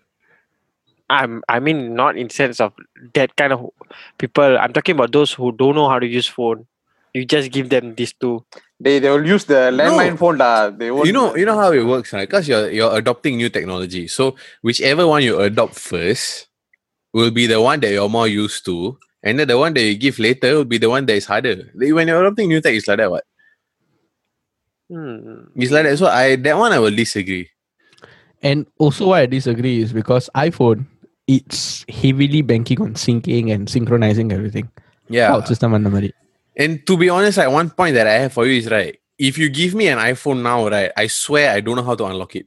I'm 1.11 1.43
I 1.49 1.59
mean 1.59 1.95
not 1.95 2.17
in 2.17 2.31
sense 2.31 2.61
of 2.61 2.73
that 3.15 3.35
kind 3.37 3.53
of 3.53 3.71
people. 4.19 4.57
I'm 4.59 4.73
talking 4.73 4.95
about 4.95 5.13
those 5.13 5.33
who 5.33 5.51
don't 5.53 5.75
know 5.75 5.89
how 5.89 5.99
to 5.99 6.07
use 6.07 6.27
phone. 6.29 6.67
You 7.15 7.25
just 7.25 7.51
give 7.51 7.69
them 7.71 7.95
these 7.97 8.13
two. 8.13 8.45
They 8.79 9.01
they 9.01 9.11
will 9.11 9.27
use 9.27 9.45
the 9.45 9.75
landline 9.75 10.17
phone 10.17 10.39
da. 10.39 10.71
They 10.71 10.91
won't. 10.91 11.07
you 11.07 11.13
know 11.13 11.35
you 11.35 11.45
know 11.45 11.57
how 11.59 11.73
it 11.73 11.83
works 11.83 12.13
right 12.13 12.29
because 12.29 12.47
you're 12.49 12.71
you're 12.71 12.95
adopting 12.97 13.37
new 13.37 13.49
technology 13.51 14.07
so 14.07 14.37
whichever 14.63 15.07
one 15.07 15.23
you 15.23 15.39
adopt 15.41 15.75
first 15.75 16.47
will 17.13 17.31
be 17.31 17.47
the 17.47 17.61
one 17.61 17.81
that 17.81 17.91
you're 17.91 18.09
more 18.09 18.29
used 18.29 18.65
to 18.65 18.97
and 19.23 19.39
then 19.39 19.49
the 19.49 19.59
one 19.59 19.75
that 19.75 19.83
you 19.83 19.97
give 19.99 20.19
later 20.19 20.55
will 20.57 20.65
be 20.65 20.79
the 20.79 20.89
one 20.89 21.05
that 21.07 21.15
is 21.17 21.27
harder 21.27 21.69
Like, 21.75 21.93
when 21.93 22.09
you're 22.09 22.23
adopting 22.25 22.49
new 22.49 22.61
tech 22.61 22.75
it's 22.75 22.87
like 22.89 22.99
that 22.99 23.11
what 23.11 23.25
Hmm. 24.91 25.55
it's 25.55 25.71
like 25.71 25.85
that 25.85 25.99
so 25.99 26.07
i 26.07 26.35
that 26.37 26.57
one 26.59 26.73
i 26.73 26.79
will 26.79 26.95
disagree 26.95 27.49
and 28.43 28.67
also, 28.79 29.09
why 29.09 29.21
I 29.23 29.27
disagree 29.27 29.83
is 29.83 29.93
because 29.93 30.31
iPhone 30.35 30.87
it's 31.31 31.85
heavily 31.89 32.43
banking 32.43 32.81
on 32.83 32.95
syncing 32.95 33.55
and 33.55 33.71
synchronizing 33.71 34.33
everything. 34.33 34.69
Yeah. 35.09 35.43
System 35.45 35.75
and 35.75 35.85
memory. 35.85 36.13
And 36.57 36.85
to 36.89 36.97
be 36.97 37.09
honest, 37.09 37.39
like 37.39 37.51
one 37.51 37.71
point 37.71 37.95
that 37.95 38.09
I 38.09 38.15
have 38.15 38.33
for 38.33 38.47
you 38.47 38.59
is 38.59 38.69
right. 38.69 38.99
If 39.17 39.39
you 39.39 39.49
give 39.49 39.75
me 39.75 39.87
an 39.87 39.99
iPhone 39.99 40.43
now, 40.43 40.69
right, 40.69 40.91
I 40.97 41.07
swear 41.07 41.53
I 41.53 41.61
don't 41.61 41.77
know 41.77 41.85
how 41.85 41.95
to 41.95 42.07
unlock 42.07 42.35
it. 42.35 42.47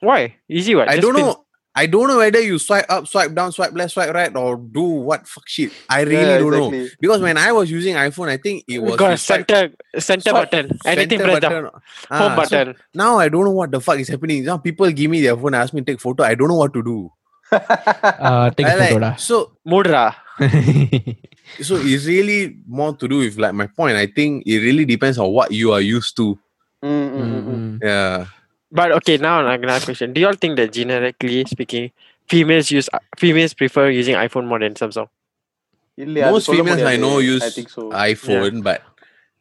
Why? 0.00 0.34
Easy 0.48 0.74
what? 0.74 0.88
I 0.88 0.96
Just 0.96 1.02
don't 1.02 1.14
know. 1.14 1.41
I 1.74 1.86
don't 1.86 2.06
know 2.06 2.18
whether 2.18 2.40
you 2.40 2.58
swipe 2.58 2.84
up, 2.90 3.06
swipe 3.08 3.34
down, 3.34 3.50
swipe 3.50 3.72
left, 3.72 3.94
swipe 3.94 4.12
right, 4.12 4.34
or 4.36 4.56
do 4.58 4.82
what 4.82 5.26
fuck 5.26 5.48
shit. 5.48 5.72
I 5.88 6.02
really 6.02 6.20
Yeah, 6.22 6.38
don't 6.38 6.50
know. 6.72 6.88
Because 7.00 7.20
when 7.22 7.38
I 7.38 7.50
was 7.52 7.70
using 7.70 7.94
iPhone, 7.96 8.28
I 8.28 8.36
think 8.36 8.64
it 8.68 8.78
was 8.78 8.96
got 8.96 9.08
you 9.08 9.14
a 9.14 9.16
swipe- 9.18 9.48
center 9.50 9.72
center 9.98 10.30
swipe 10.30 10.50
button. 10.50 10.78
Anything 10.84 11.18
center 11.20 11.30
press 11.32 11.40
down. 11.40 11.62
button. 11.64 11.80
Ah, 12.10 12.18
Home 12.18 12.44
so 12.44 12.56
button. 12.64 12.76
now 12.94 13.18
I 13.18 13.28
don't 13.30 13.44
know 13.44 13.52
what 13.52 13.70
the 13.70 13.80
fuck 13.80 13.98
is 13.98 14.08
happening. 14.08 14.44
Now 14.44 14.58
people 14.58 14.90
give 14.92 15.10
me 15.10 15.22
their 15.22 15.36
phone, 15.36 15.54
ask 15.54 15.72
me 15.72 15.80
to 15.80 15.92
take 15.92 16.00
photo. 16.00 16.24
I 16.24 16.34
don't 16.34 16.48
know 16.48 16.56
what 16.56 16.74
to 16.74 16.82
do. 16.82 17.10
Uh, 17.52 18.50
take 18.50 18.66
I 18.66 18.72
a 18.72 18.76
like- 18.76 18.88
photo, 18.90 19.00
da. 19.00 19.14
so 19.16 19.52
Mudra. 19.66 20.14
so 21.60 21.76
it's 21.76 22.06
really 22.06 22.56
more 22.66 22.94
to 22.96 23.08
do 23.08 23.18
with 23.18 23.36
like 23.38 23.54
my 23.54 23.66
point. 23.66 23.96
I 23.96 24.06
think 24.06 24.44
it 24.46 24.58
really 24.60 24.84
depends 24.84 25.18
on 25.18 25.30
what 25.32 25.50
you 25.52 25.72
are 25.72 25.80
used 25.80 26.16
to. 26.16 26.38
Mm, 26.82 27.10
mm, 27.12 27.44
mm. 27.44 27.78
Yeah. 27.82 28.26
But 28.72 28.90
okay, 28.92 29.18
now 29.18 29.46
another 29.46 29.84
question. 29.84 30.14
Do 30.14 30.20
you 30.20 30.26
all 30.26 30.32
think 30.34 30.56
that 30.56 30.72
generically 30.72 31.44
speaking, 31.44 31.92
females 32.26 32.70
use 32.70 32.88
females 33.18 33.52
prefer 33.52 33.90
using 33.90 34.14
iPhone 34.16 34.46
more 34.46 34.58
than 34.58 34.74
Samsung? 34.74 35.08
Most 35.98 36.48
females 36.48 36.80
I 36.80 36.96
know 36.96 37.18
use 37.18 37.42
I 37.42 37.50
think 37.50 37.68
so. 37.68 37.90
iPhone, 37.90 38.54
yeah. 38.54 38.60
but 38.62 38.82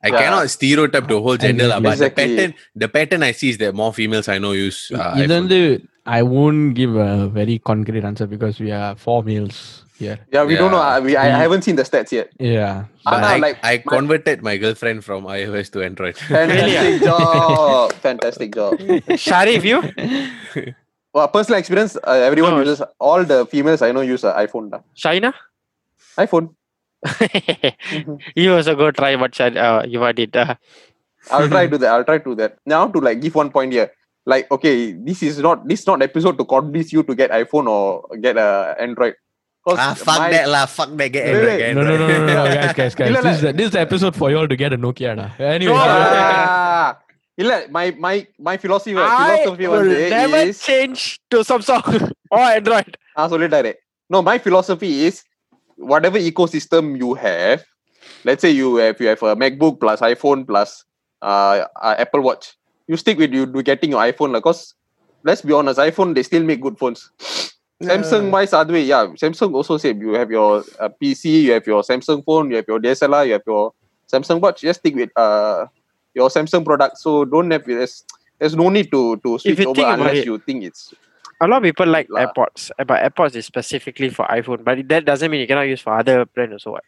I 0.04 0.10
yeah. 0.10 0.20
cannot 0.20 0.50
stereotype 0.50 1.08
the 1.08 1.22
whole 1.22 1.38
gender, 1.38 1.72
I 1.72 1.76
mean, 1.76 1.84
but 1.84 1.94
exactly. 1.94 2.28
the 2.28 2.36
pattern 2.36 2.54
the 2.76 2.90
pattern 2.90 3.24
I 3.24 3.32
see 3.32 3.50
is 3.50 3.58
that 3.60 3.74
more 3.74 3.94
females 3.94 4.28
I 4.28 4.38
know 4.38 4.52
use 4.52 4.92
uh, 4.92 5.16
Even 5.18 5.48
iPhone. 5.48 5.50
Though 5.50 5.88
I 6.06 6.24
won't 6.24 6.74
give 6.74 6.96
a 6.96 7.28
very 7.30 7.60
concrete 7.60 8.04
answer 8.04 8.28
because 8.28 8.60
we 8.60 8.72
are 8.72 8.96
four 8.96 9.24
males 9.24 9.86
here. 10.02 10.18
Yeah, 10.34 10.44
we 10.44 10.56
don't 10.58 10.72
know. 10.74 10.82
Yeah. 10.82 10.98
I, 10.98 11.00
we, 11.00 11.16
I 11.16 11.26
We- 11.30 11.40
haven't 11.46 11.62
seen 11.64 11.78
the 11.78 11.84
stats 11.86 12.12
yet. 12.12 12.30
Yeah. 12.42 12.86
But 13.06 13.22
Anna, 13.22 13.28
I, 13.28 13.38
like, 13.38 13.58
I 13.64 13.78
converted 13.78 14.42
my 14.42 14.58
girlfriend 14.58 15.06
from 15.06 15.26
iOS 15.26 15.72
to 15.74 15.84
Android. 15.86 16.18
Fantastic 16.34 17.02
job. 17.08 17.94
Fantastic 18.02 18.50
job. 18.56 18.74
Sharif, 19.18 19.64
you? 19.64 19.80
Well, 21.14 21.28
personal 21.28 21.60
experience, 21.60 21.98
uh, 22.08 22.12
everyone 22.24 22.52
No. 22.56 22.60
uses, 22.64 22.82
all 22.98 23.26
the 23.26 23.46
females 23.46 23.82
I 23.82 23.92
know 23.92 24.00
use 24.00 24.24
uh, 24.24 24.32
iPhone. 24.38 24.72
Da. 24.72 24.80
China? 24.96 25.34
iPhone. 26.18 26.56
you 28.36 28.54
also 28.54 28.76
go 28.76 28.92
try 28.92 29.16
what 29.20 29.36
uh, 29.42 29.84
you 29.86 30.00
did. 30.14 30.32
Uh, 30.36 30.56
I'll 31.30 31.50
try 31.50 31.68
to 31.68 31.78
that. 31.78 31.92
I'll 31.92 32.06
try 32.06 32.18
to 32.20 32.36
that. 32.36 32.58
Now 32.66 32.88
to 32.88 33.00
like 33.00 33.20
give 33.20 33.36
one 33.36 33.52
point 33.52 33.74
here. 33.74 33.92
Like, 34.26 34.50
okay, 34.52 34.94
this 34.94 35.22
is 35.22 35.40
not 35.40 35.68
this 35.68 35.82
is 35.82 35.88
not 35.88 36.02
episode 36.02 36.38
to 36.38 36.46
convince 36.46 36.94
you 36.94 37.04
to 37.04 37.14
get 37.14 37.32
iPhone 37.32 37.68
or 37.68 38.08
get 38.18 38.38
a 38.38 38.76
Android. 38.80 39.16
'Cause 39.67 39.79
ah, 39.85 39.95
fuck 39.95 40.19
my- 40.23 40.31
that 40.31 40.47
lah. 40.55 40.65
Fuck 40.67 40.91
that. 40.99 41.09
Get 41.15 41.25
Wait, 41.27 41.35
Android. 41.35 41.49
wait. 41.49 41.59
Get 41.59 41.75
No, 41.77 41.83
no, 41.83 41.93
Android. 41.95 42.11
no, 42.11 42.27
no, 42.27 42.35
no, 42.39 42.55
guys, 42.59 42.75
guys, 42.81 42.95
guys. 42.99 43.09
இல்ல, 43.11 43.19
இல்ல. 43.23 43.31
This 43.31 43.37
is, 43.39 43.43
the, 43.47 43.53
this 43.59 43.67
is 43.69 43.73
the 43.77 43.83
episode 43.87 44.15
for 44.21 44.29
you 44.33 44.37
all 44.41 44.49
to 44.53 44.59
get 44.63 44.73
a 44.77 44.79
Nokia. 44.85 45.13
Da. 45.21 45.27
Anyway. 45.55 45.81
Ah, 45.87 46.89
இல்ல, 47.43 47.53
my 47.77 47.87
my 48.07 48.15
my 48.49 48.55
philosophy 48.65 48.93
I 48.97 49.09
philosophy 49.15 49.67
will 49.73 49.83
வந்து 49.87 49.99
never 50.19 50.43
is 50.51 50.61
change 50.69 51.01
to 51.33 51.39
Samsung 51.51 51.89
or 52.37 52.43
Android. 52.59 52.91
Ah, 53.19 53.27
சொல்லிட்டாரு. 53.33 53.73
No, 54.15 54.19
my 54.31 54.37
philosophy 54.47 54.93
is 55.09 55.17
whatever 55.93 56.19
ecosystem 56.31 56.85
you 57.03 57.11
have, 57.27 57.61
let's 58.29 58.43
say 58.47 58.53
you 58.61 58.69
have 58.85 58.97
you 59.03 59.09
have 59.13 59.23
a 59.33 59.35
MacBook 59.43 59.75
plus 59.83 60.01
iPhone 60.13 60.41
plus 60.51 60.71
uh, 61.31 61.55
uh, 61.87 61.95
Apple 62.05 62.23
Watch, 62.29 62.45
you 62.91 62.97
stick 63.05 63.19
with 63.23 63.33
you 63.39 63.45
do 63.57 63.63
getting 63.73 63.91
your 63.97 64.03
iPhone 64.11 64.33
because 64.39 64.61
let's 65.29 65.43
be 65.49 65.53
honest, 65.61 65.79
iPhone 65.91 66.11
they 66.19 66.25
still 66.31 66.45
make 66.53 66.61
good 66.69 66.79
phones. 66.83 67.01
Samsung 67.82 68.32
wise, 68.32 68.54
other 68.54 68.74
way, 68.74 68.84
yeah. 68.84 69.06
Samsung 69.16 69.54
also 69.54 69.78
same. 69.78 70.02
You 70.02 70.14
have 70.14 70.32
your 70.32 70.64
uh, 70.80 70.90
PC, 71.02 71.44
you 71.44 71.52
have 71.54 71.66
your 71.66 71.82
Samsung 71.82 72.24
phone, 72.24 72.50
you 72.50 72.58
have 72.58 72.66
your 72.68 72.80
DSLR, 72.80 73.28
you 73.28 73.34
have 73.34 73.44
your 73.46 73.74
Samsung 74.12 74.40
watch. 74.40 74.62
Just 74.62 74.80
stick 74.80 74.96
with 74.96 75.10
uh 75.16 75.66
your 76.14 76.30
Samsung 76.30 76.64
product. 76.66 76.98
So 76.98 77.26
don't 77.26 77.50
have 77.52 77.66
there's, 77.66 78.06
there's 78.40 78.56
no 78.56 78.70
need 78.70 78.92
to 78.92 79.18
to 79.18 79.40
switch 79.40 79.60
over 79.60 79.82
unless 79.82 80.18
it, 80.18 80.26
you 80.26 80.38
think 80.40 80.64
it's 80.64 80.94
A 81.42 81.48
lot 81.48 81.58
of 81.58 81.64
people 81.64 81.88
like 81.88 82.08
Lah. 82.10 82.28
AirPods, 82.28 82.70
uh, 82.78 82.84
but 82.84 83.02
AirPods 83.02 83.36
is 83.36 83.46
specifically 83.46 84.10
for 84.10 84.26
iPhone. 84.28 84.64
But 84.64 84.88
that 84.90 85.06
doesn't 85.06 85.32
mean 85.32 85.42
you 85.42 85.48
cannot 85.48 85.68
use 85.68 85.82
for 85.82 85.98
other 85.98 86.26
brand 86.26 86.54
also. 86.54 86.72
What? 86.72 86.84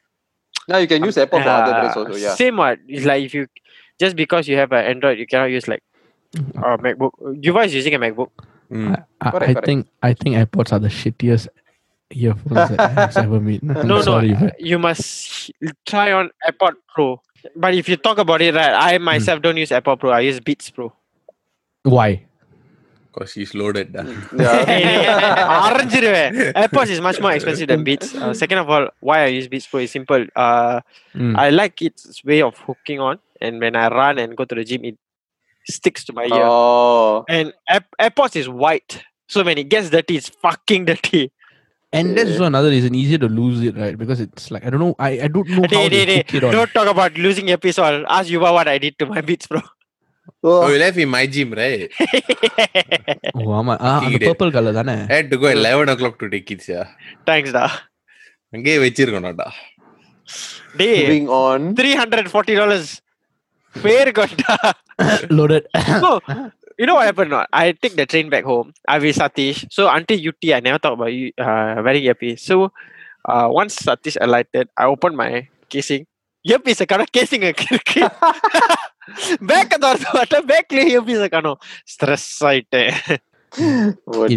now 0.67 0.77
you 0.77 0.88
can 0.88 1.03
use 1.03 1.17
Apple 1.17 1.41
for 1.41 1.49
other 1.49 1.71
brands 1.71 1.97
also. 1.97 2.15
Yeah. 2.15 2.36
Same 2.36 2.58
what? 2.58 2.79
It's 2.88 3.06
like 3.06 3.23
if 3.23 3.34
you 3.34 3.47
just 3.99 4.15
because 4.15 4.47
you 4.47 4.58
have 4.58 4.71
an 4.71 4.86
Android, 4.86 5.17
you 5.17 5.27
cannot 5.27 5.45
use 5.45 5.67
like 5.67 5.84
a 6.36 6.77
MacBook. 6.77 7.12
You 7.41 7.53
guys 7.53 7.73
using 7.73 7.93
a 7.95 7.99
MacBook? 7.99 8.29
Mm. 8.71 9.06
I, 9.21 9.28
I, 9.28 9.32
correct, 9.32 9.49
I 9.49 9.54
correct. 9.54 9.65
think 9.65 9.88
I 10.02 10.13
think 10.13 10.36
AirPods 10.36 10.73
are 10.73 10.80
the 10.80 10.88
shittiest 10.88 11.47
earphones 12.12 12.69
that 12.69 12.80
I've 12.97 13.17
ever 13.17 13.39
made. 13.39 13.62
I'm 13.76 13.88
no, 13.88 14.02
sorry, 14.02 14.30
no, 14.30 14.39
but... 14.39 14.60
you 14.60 14.80
must 14.80 15.52
try 15.86 16.12
on 16.12 16.30
AirPod 16.47 16.73
Pro. 16.93 17.21
But 17.56 17.73
if 17.73 17.89
you 17.89 17.97
talk 17.97 18.17
about 18.17 18.41
it, 18.41 18.56
right, 18.56 18.73
I 18.73 18.97
hmm. 18.97 19.04
myself 19.04 19.39
mm. 19.39 19.43
don't 19.43 19.58
use 19.58 19.69
AirPod 19.69 19.99
Pro. 19.99 20.12
I 20.12 20.21
use 20.21 20.39
Beats 20.39 20.69
Pro. 20.69 20.93
Why? 21.84 22.26
Because 23.13 23.34
he's 23.34 23.54
loaded. 23.54 23.93
Da. 23.93 24.04
Yeah. 24.34 25.43
AirPods 26.56 26.89
is 26.89 27.02
much 27.02 27.19
more 27.19 27.34
expensive 27.34 27.67
than 27.67 27.84
Beats. 27.84 28.15
Uh, 28.15 28.34
second 28.34 28.58
of 28.60 28.69
all, 28.69 28.88
why 29.02 29.23
I 29.23 29.28
use 29.28 29.47
Beats 29.47 29.67
Pro 29.67 29.82
is 29.82 29.91
simple. 29.91 30.26
Uh, 30.36 30.82
mm. 31.13 31.38
I 31.38 31.49
like 31.49 31.82
its 31.82 32.23
way 32.23 32.41
of 32.41 32.58
hooking 32.58 32.99
on, 32.99 33.19
and 33.41 33.60
when 33.60 33.76
I 33.76 33.89
run 33.89 34.17
and 34.17 34.36
go 34.36 34.45
to 34.45 34.56
the 34.56 34.63
gym, 34.63 34.86
it 34.86 34.97
sticks 35.70 36.04
to 36.07 36.12
my 36.12 36.24
ear. 36.24 36.44
oh. 36.44 37.24
And 37.28 37.52
Air- 37.68 37.88
AirPods 38.04 38.37
is 38.37 38.48
white, 38.48 38.92
so 39.28 39.42
when 39.44 39.59
it 39.59 39.68
gets 39.74 39.90
dirty, 39.90 40.16
it's 40.20 40.31
fucking 40.46 40.85
dirty. 40.87 41.24
And 41.98 42.16
that's 42.16 42.33
also 42.33 42.44
another 42.44 42.68
reason 42.68 42.94
easier 42.94 43.18
to 43.18 43.28
lose 43.40 43.61
it, 43.68 43.74
right? 43.83 43.96
Because 44.02 44.20
it's 44.20 44.50
like 44.54 44.64
I 44.66 44.70
don't 44.70 44.81
know, 44.81 44.94
I, 44.98 45.11
I 45.26 45.28
don't 45.28 45.48
know 45.48 45.62
how 45.62 45.68
Dey, 45.74 45.88
dey, 45.88 46.04
they 46.04 46.07
dey, 46.07 46.16
hook 46.18 46.35
it 46.35 46.44
on. 46.44 46.52
Don't 46.52 46.72
talk 46.78 46.88
about 46.94 47.12
losing 47.26 47.48
earpiece. 47.48 47.78
All 47.78 48.04
ask 48.16 48.28
Yuva 48.28 48.52
what 48.52 48.68
I 48.68 48.78
did 48.78 48.98
to 48.98 49.07
my 49.07 49.22
Beats 49.31 49.46
Pro. 49.46 49.61
Oh, 50.44 50.62
Oh, 50.64 50.68
you 50.72 50.78
left 50.78 50.98
in 50.98 51.09
my 51.09 51.22
gym, 51.35 51.52
right? 51.61 51.90
Oh, 53.38 53.46
ஆமா 53.61 53.74
ஆ, 53.87 53.92
அந்த 53.98 54.11
Fucking 54.16 54.26
purple 54.28 54.50
color 54.57 54.72
தானே 54.78 54.96
I 55.09 55.16
had 55.20 55.31
to 55.33 55.38
go 55.42 55.46
at 55.52 55.57
11 55.62 55.88
o'clock 55.94 56.14
to 56.22 56.28
take 56.35 56.50
it, 56.54 56.62
yeah. 56.72 56.87
Thanks, 57.31 57.50
da. 57.59 57.64
அங்கேயே 58.57 58.78
வச்சிருக்கணும்டா 58.85 59.48
Day 60.81 60.92
moving 61.00 61.28
on. 61.42 61.59
three 61.78 61.94
hundred 62.00 62.26
forty 62.35 62.54
dollars. 62.61 62.88
Fair 63.81 64.12
got 64.12 64.31
loaded. 65.29 65.67
so, 65.99 66.19
you 66.77 66.86
know 66.86 66.95
what 66.95 67.05
happened? 67.05 67.31
Not? 67.31 67.49
I 67.51 67.71
take 67.73 67.95
the 67.95 68.05
train 68.05 68.29
back 68.29 68.43
home. 68.43 68.73
I 68.88 68.99
with 68.99 69.15
Satish. 69.15 69.65
So 69.71 69.89
until 69.89 70.19
UT, 70.19 70.43
I 70.53 70.59
never 70.59 70.79
talk 70.79 70.93
about 70.93 71.13
you 71.13 71.31
uh, 71.38 71.81
very 71.81 72.05
happy. 72.05 72.36
So 72.36 72.71
uh, 73.25 73.47
once 73.49 73.77
Satish 73.77 74.17
alighted, 74.19 74.69
I 74.77 74.86
opened 74.86 75.17
my 75.17 75.47
casing. 75.69 76.05
Earpiece, 76.45 76.81
I 76.81 76.86
got 76.86 77.12
casing. 77.12 77.41
Back 79.49 79.73
ಅದು 79.75 79.88
ಅರ್ಥ 79.88 80.36
a 81.25 81.29
kind 81.29 81.47
of 81.51 81.57
stress 81.93 82.23
site. 82.39 82.75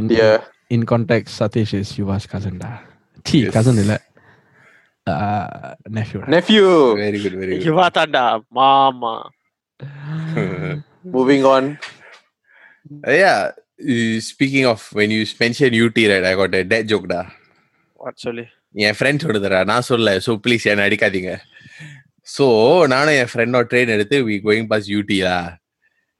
India 0.01 0.43
in 0.71 0.85
context, 0.93 1.33
Satish 1.39 1.75
is 1.75 1.91
ಯುವಾಸ್ 2.01 2.27
cousin. 2.33 2.59
Da, 2.63 2.71
ಠೀ 3.29 3.39
cousin 3.57 3.79
ಇಲ್ಲ 3.83 3.95
nephew. 5.90 6.20
da. 6.22 6.28
Nephew. 6.36 6.66
Very 7.02 7.20
good 7.24 7.38
very 7.42 7.54
good 7.56 7.70
இவா 7.72 7.88
தாண்டா 7.98 8.26
மாமா 8.60 9.14
Moving 11.16 11.44
on. 11.46 11.64
yeah 13.20 13.40
uh, 13.84 14.16
speaking 14.22 14.66
of 14.66 14.82
when 14.98 15.10
you 15.16 15.22
mentioned 15.40 15.74
UT 15.76 15.98
right 16.12 16.26
I 16.32 16.36
got 16.36 16.56
a 16.56 16.64
dead 16.74 16.86
joke 16.92 17.08
டா 17.12 17.22
what 18.00 18.22
சொல்லி 18.26 18.46
என் 18.86 18.98
friend 18.98 19.24
சொல்லுதுடா 19.26 19.60
நான் 19.72 19.88
சொல்ல 19.90 20.14
so 20.26 20.34
please 20.46 20.66
என்ன 20.72 20.86
அடிக்காதீங்க 20.88 21.32
ஸோ 22.28 22.46
நானும் 22.94 23.18
என் 23.22 23.32
ஃப்ரெண்டோட 23.32 23.66
ட்ரெயின் 23.72 23.94
எடுத்து 23.96 24.18
we 24.30 24.36
going 24.46 24.70
pass 24.72 24.88
யூடி 24.94 25.18
law 25.28 25.38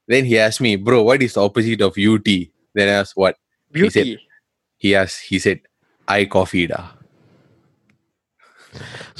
then 0.08 0.28
he 0.30 0.36
as 0.46 0.58
me 0.66 0.72
bro 0.88 0.98
what 1.08 1.24
is 1.28 1.38
opposite 1.46 1.84
of 1.88 1.98
யூடி 2.06 2.38
then 2.74 2.92
as 2.98 3.12
what 3.22 3.38
beauty 3.74 4.04
he 4.82 4.92
as 5.02 5.16
he 5.28 5.38
said 5.46 5.62
I 6.08 6.20
காஃபிடா 6.36 6.80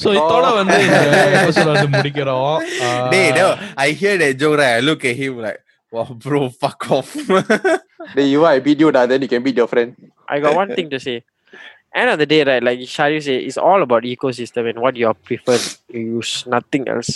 So 0.02 0.09
இதோட 0.18 0.46
வந்து 0.61 0.76
இந்த 0.87 0.98
episode 1.40 1.70
வந்து 1.74 1.88
முடிக்கிறோம். 1.96 2.55
Uh, 2.87 3.02
டேய் 3.12 3.33
no 3.40 3.48
I 3.87 3.92
hear 4.00 4.14
that 4.22 4.35
joke 4.42 4.57
right 4.61 4.74
I 4.78 4.85
look 4.88 5.02
at 5.11 5.16
him 5.22 5.35
like 5.46 5.61
wow 5.96 6.07
bro 6.24 6.40
fuck 6.62 6.83
off 6.96 7.11
Then 8.16 8.26
you 8.33 8.40
are 8.46 8.52
I 8.57 8.62
beat 8.66 8.81
you, 8.83 8.90
da, 8.96 9.02
then 9.11 9.20
you 9.24 9.28
can 9.32 9.43
beat 9.47 9.59
your 9.62 9.68
friend. 9.72 9.90
I 10.34 10.40
got 10.45 10.55
one 10.62 10.70
thing 10.76 10.88
to 10.95 10.99
say. 11.07 11.16
End 12.01 12.09
of 12.12 12.18
the 12.18 12.26
day, 12.32 12.40
right? 12.49 12.62
Like 12.68 12.80
Shari 12.95 13.18
say, 13.26 13.36
it's 13.49 13.59
all 13.68 13.80
about 13.86 14.03
ecosystem 14.12 14.68
and 14.70 14.78
what 14.84 14.95
you 15.01 15.12
prefer. 15.28 15.57
You 15.97 16.03
use 16.18 16.32
nothing 16.55 16.84
else. 16.95 17.11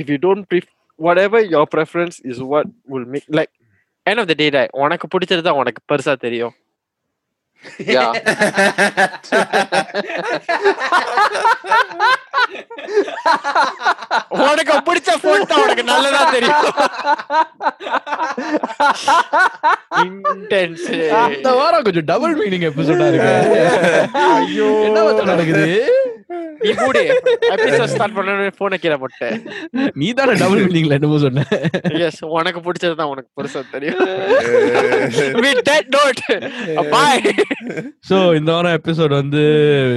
If 0.00 0.04
you 0.12 0.18
don't 0.26 0.44
pref- 0.50 0.72
whatever 1.06 1.38
your 1.54 1.64
preference 1.74 2.16
is, 2.32 2.38
what 2.52 2.66
will 2.92 3.06
make 3.14 3.26
like 3.38 3.50
end 4.06 4.20
of 4.22 4.28
the 4.30 4.36
day, 4.42 4.50
right? 4.58 4.72
உனக்கு 4.84 5.08
பிடிச்சது 5.14 5.44
தான் 5.48 5.60
உனக்கு 5.62 5.82
பெருசா 5.92 6.14
தெரியும் 6.26 6.54
Yeah. 7.87 8.13
உனக்கு 14.41 14.81
பிடிச்ச 14.87 15.23
phone 15.23 15.45
தான் 15.45 15.63
உனக்கு 15.63 15.83
நல்லதா 15.83 16.29
தெரியும். 16.29 16.65
இன்டென்ஸ் 20.03 20.91
இந்த 21.35 21.53
வாரம் 21.53 21.81
கொஞ்சம் 21.81 22.05
டபுள் 22.05 22.39
மீனிங் 22.39 22.69
எபிசோடா 22.69 23.09
இருக்கு. 23.09 23.33
ஐயோ. 24.35 24.83
என்ன 24.87 25.03
நடக்குது? 25.31 25.97
நீ 26.60 26.70
மூடு 26.80 27.00
எபிசோட் 27.54 27.92
ஸ்டார்ட் 27.94 28.16
பண்ண 28.16 28.30
போனை 28.58 28.76
கீழே 28.82 28.96
போட்டேன் 29.02 29.36
நீ 30.00 30.08
தானே 30.20 30.34
டபுள் 30.42 30.62
மீனிங்ல 30.66 30.96
என்னமோ 30.98 31.18
சொன்ன 31.24 31.44
எஸ் 32.06 32.20
உனக்கு 32.36 32.62
பிடிச்சது 32.66 32.94
தான் 33.00 33.12
உனக்கு 33.14 33.30
பெருசா 33.38 33.62
தெரியும் 33.74 34.00
with 35.44 35.60
that 35.70 35.86
note 35.96 36.22
bye 36.94 37.18
so 38.10 38.16
இந்த 38.38 38.50
வாரம் 38.56 38.76
எபிசோட் 38.78 39.14
வந்து 39.20 39.42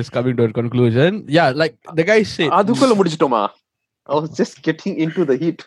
is 0.02 0.14
coming 0.18 0.38
to 0.42 0.50
conclusion 0.60 1.18
yeah 1.38 1.48
like 1.62 1.78
the 2.00 2.08
கை 2.12 2.20
சே 2.36 2.48
அதுக்குள்ள 2.60 2.96
முடிச்சிட்டோமா 3.02 3.44
I 4.10 4.18
was 4.18 4.30
just 4.38 4.56
getting 4.66 4.94
into 5.06 5.22
the 5.30 5.36
heat. 5.42 5.62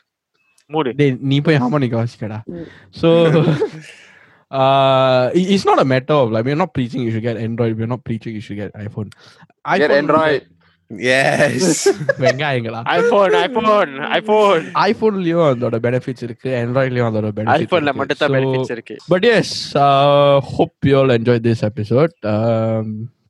மூடு 0.70 0.90
டேய் 0.98 1.10
நீ 1.30 1.36
போய் 1.46 1.58
harmonic 1.62 1.96
வாசிக்கடா 1.98 2.38
so 3.00 3.08
uh 4.50 5.30
it- 5.32 5.48
it's 5.54 5.64
not 5.64 5.78
a 5.78 5.84
matter 5.84 6.14
of 6.14 6.32
like 6.32 6.44
we're 6.44 6.56
not 6.56 6.72
preaching 6.72 7.02
you 7.02 7.10
should 7.10 7.22
get 7.22 7.36
android 7.38 7.72
we're 7.78 7.86
not 7.86 8.02
preaching 8.04 8.32
you 8.34 8.40
should 8.40 8.56
get 8.56 8.70
iphone 8.84 9.10
Get 9.82 9.92
Android. 9.92 10.40
yes 10.91 11.87
வெங்காயங்களா? 12.23 12.79
IPhone 12.95 13.33
iPhone 13.37 14.01
iPhone 14.11 14.65
ஐபோன்லயும் 14.83 15.47
அதோட 15.47 15.75
benefits 15.85 16.23
இருக்கு 16.23 16.49
ஆண்ட்ராய்ட்லயும் 16.59 17.09
அதோட 17.09 17.31
benefits 17.31 17.65
ஐபோன்ல 17.65 17.93
மட்டும் 17.93 18.17
தான் 18.21 18.35
benefits 18.35 18.71
இருக்கு. 18.71 18.95
But 19.07 19.23
yes 19.31 19.77
hope 20.51 20.87
you 20.89 20.97
all 20.97 21.17
enjoy 21.17 21.41
this 21.47 21.69
episode 21.69 22.11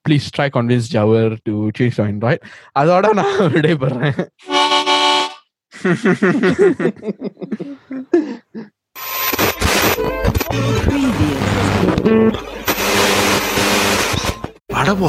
please 0.06 0.38
try 0.38 0.50
convince 0.58 0.90
your 0.90 1.38
to 1.44 1.70
change 1.78 1.96
to 1.96 2.06
Android 2.06 2.42
அதோட 2.80 3.14
நான் 3.14 3.50
விடைபெறேன். 3.56 4.16
படம் 14.74 15.02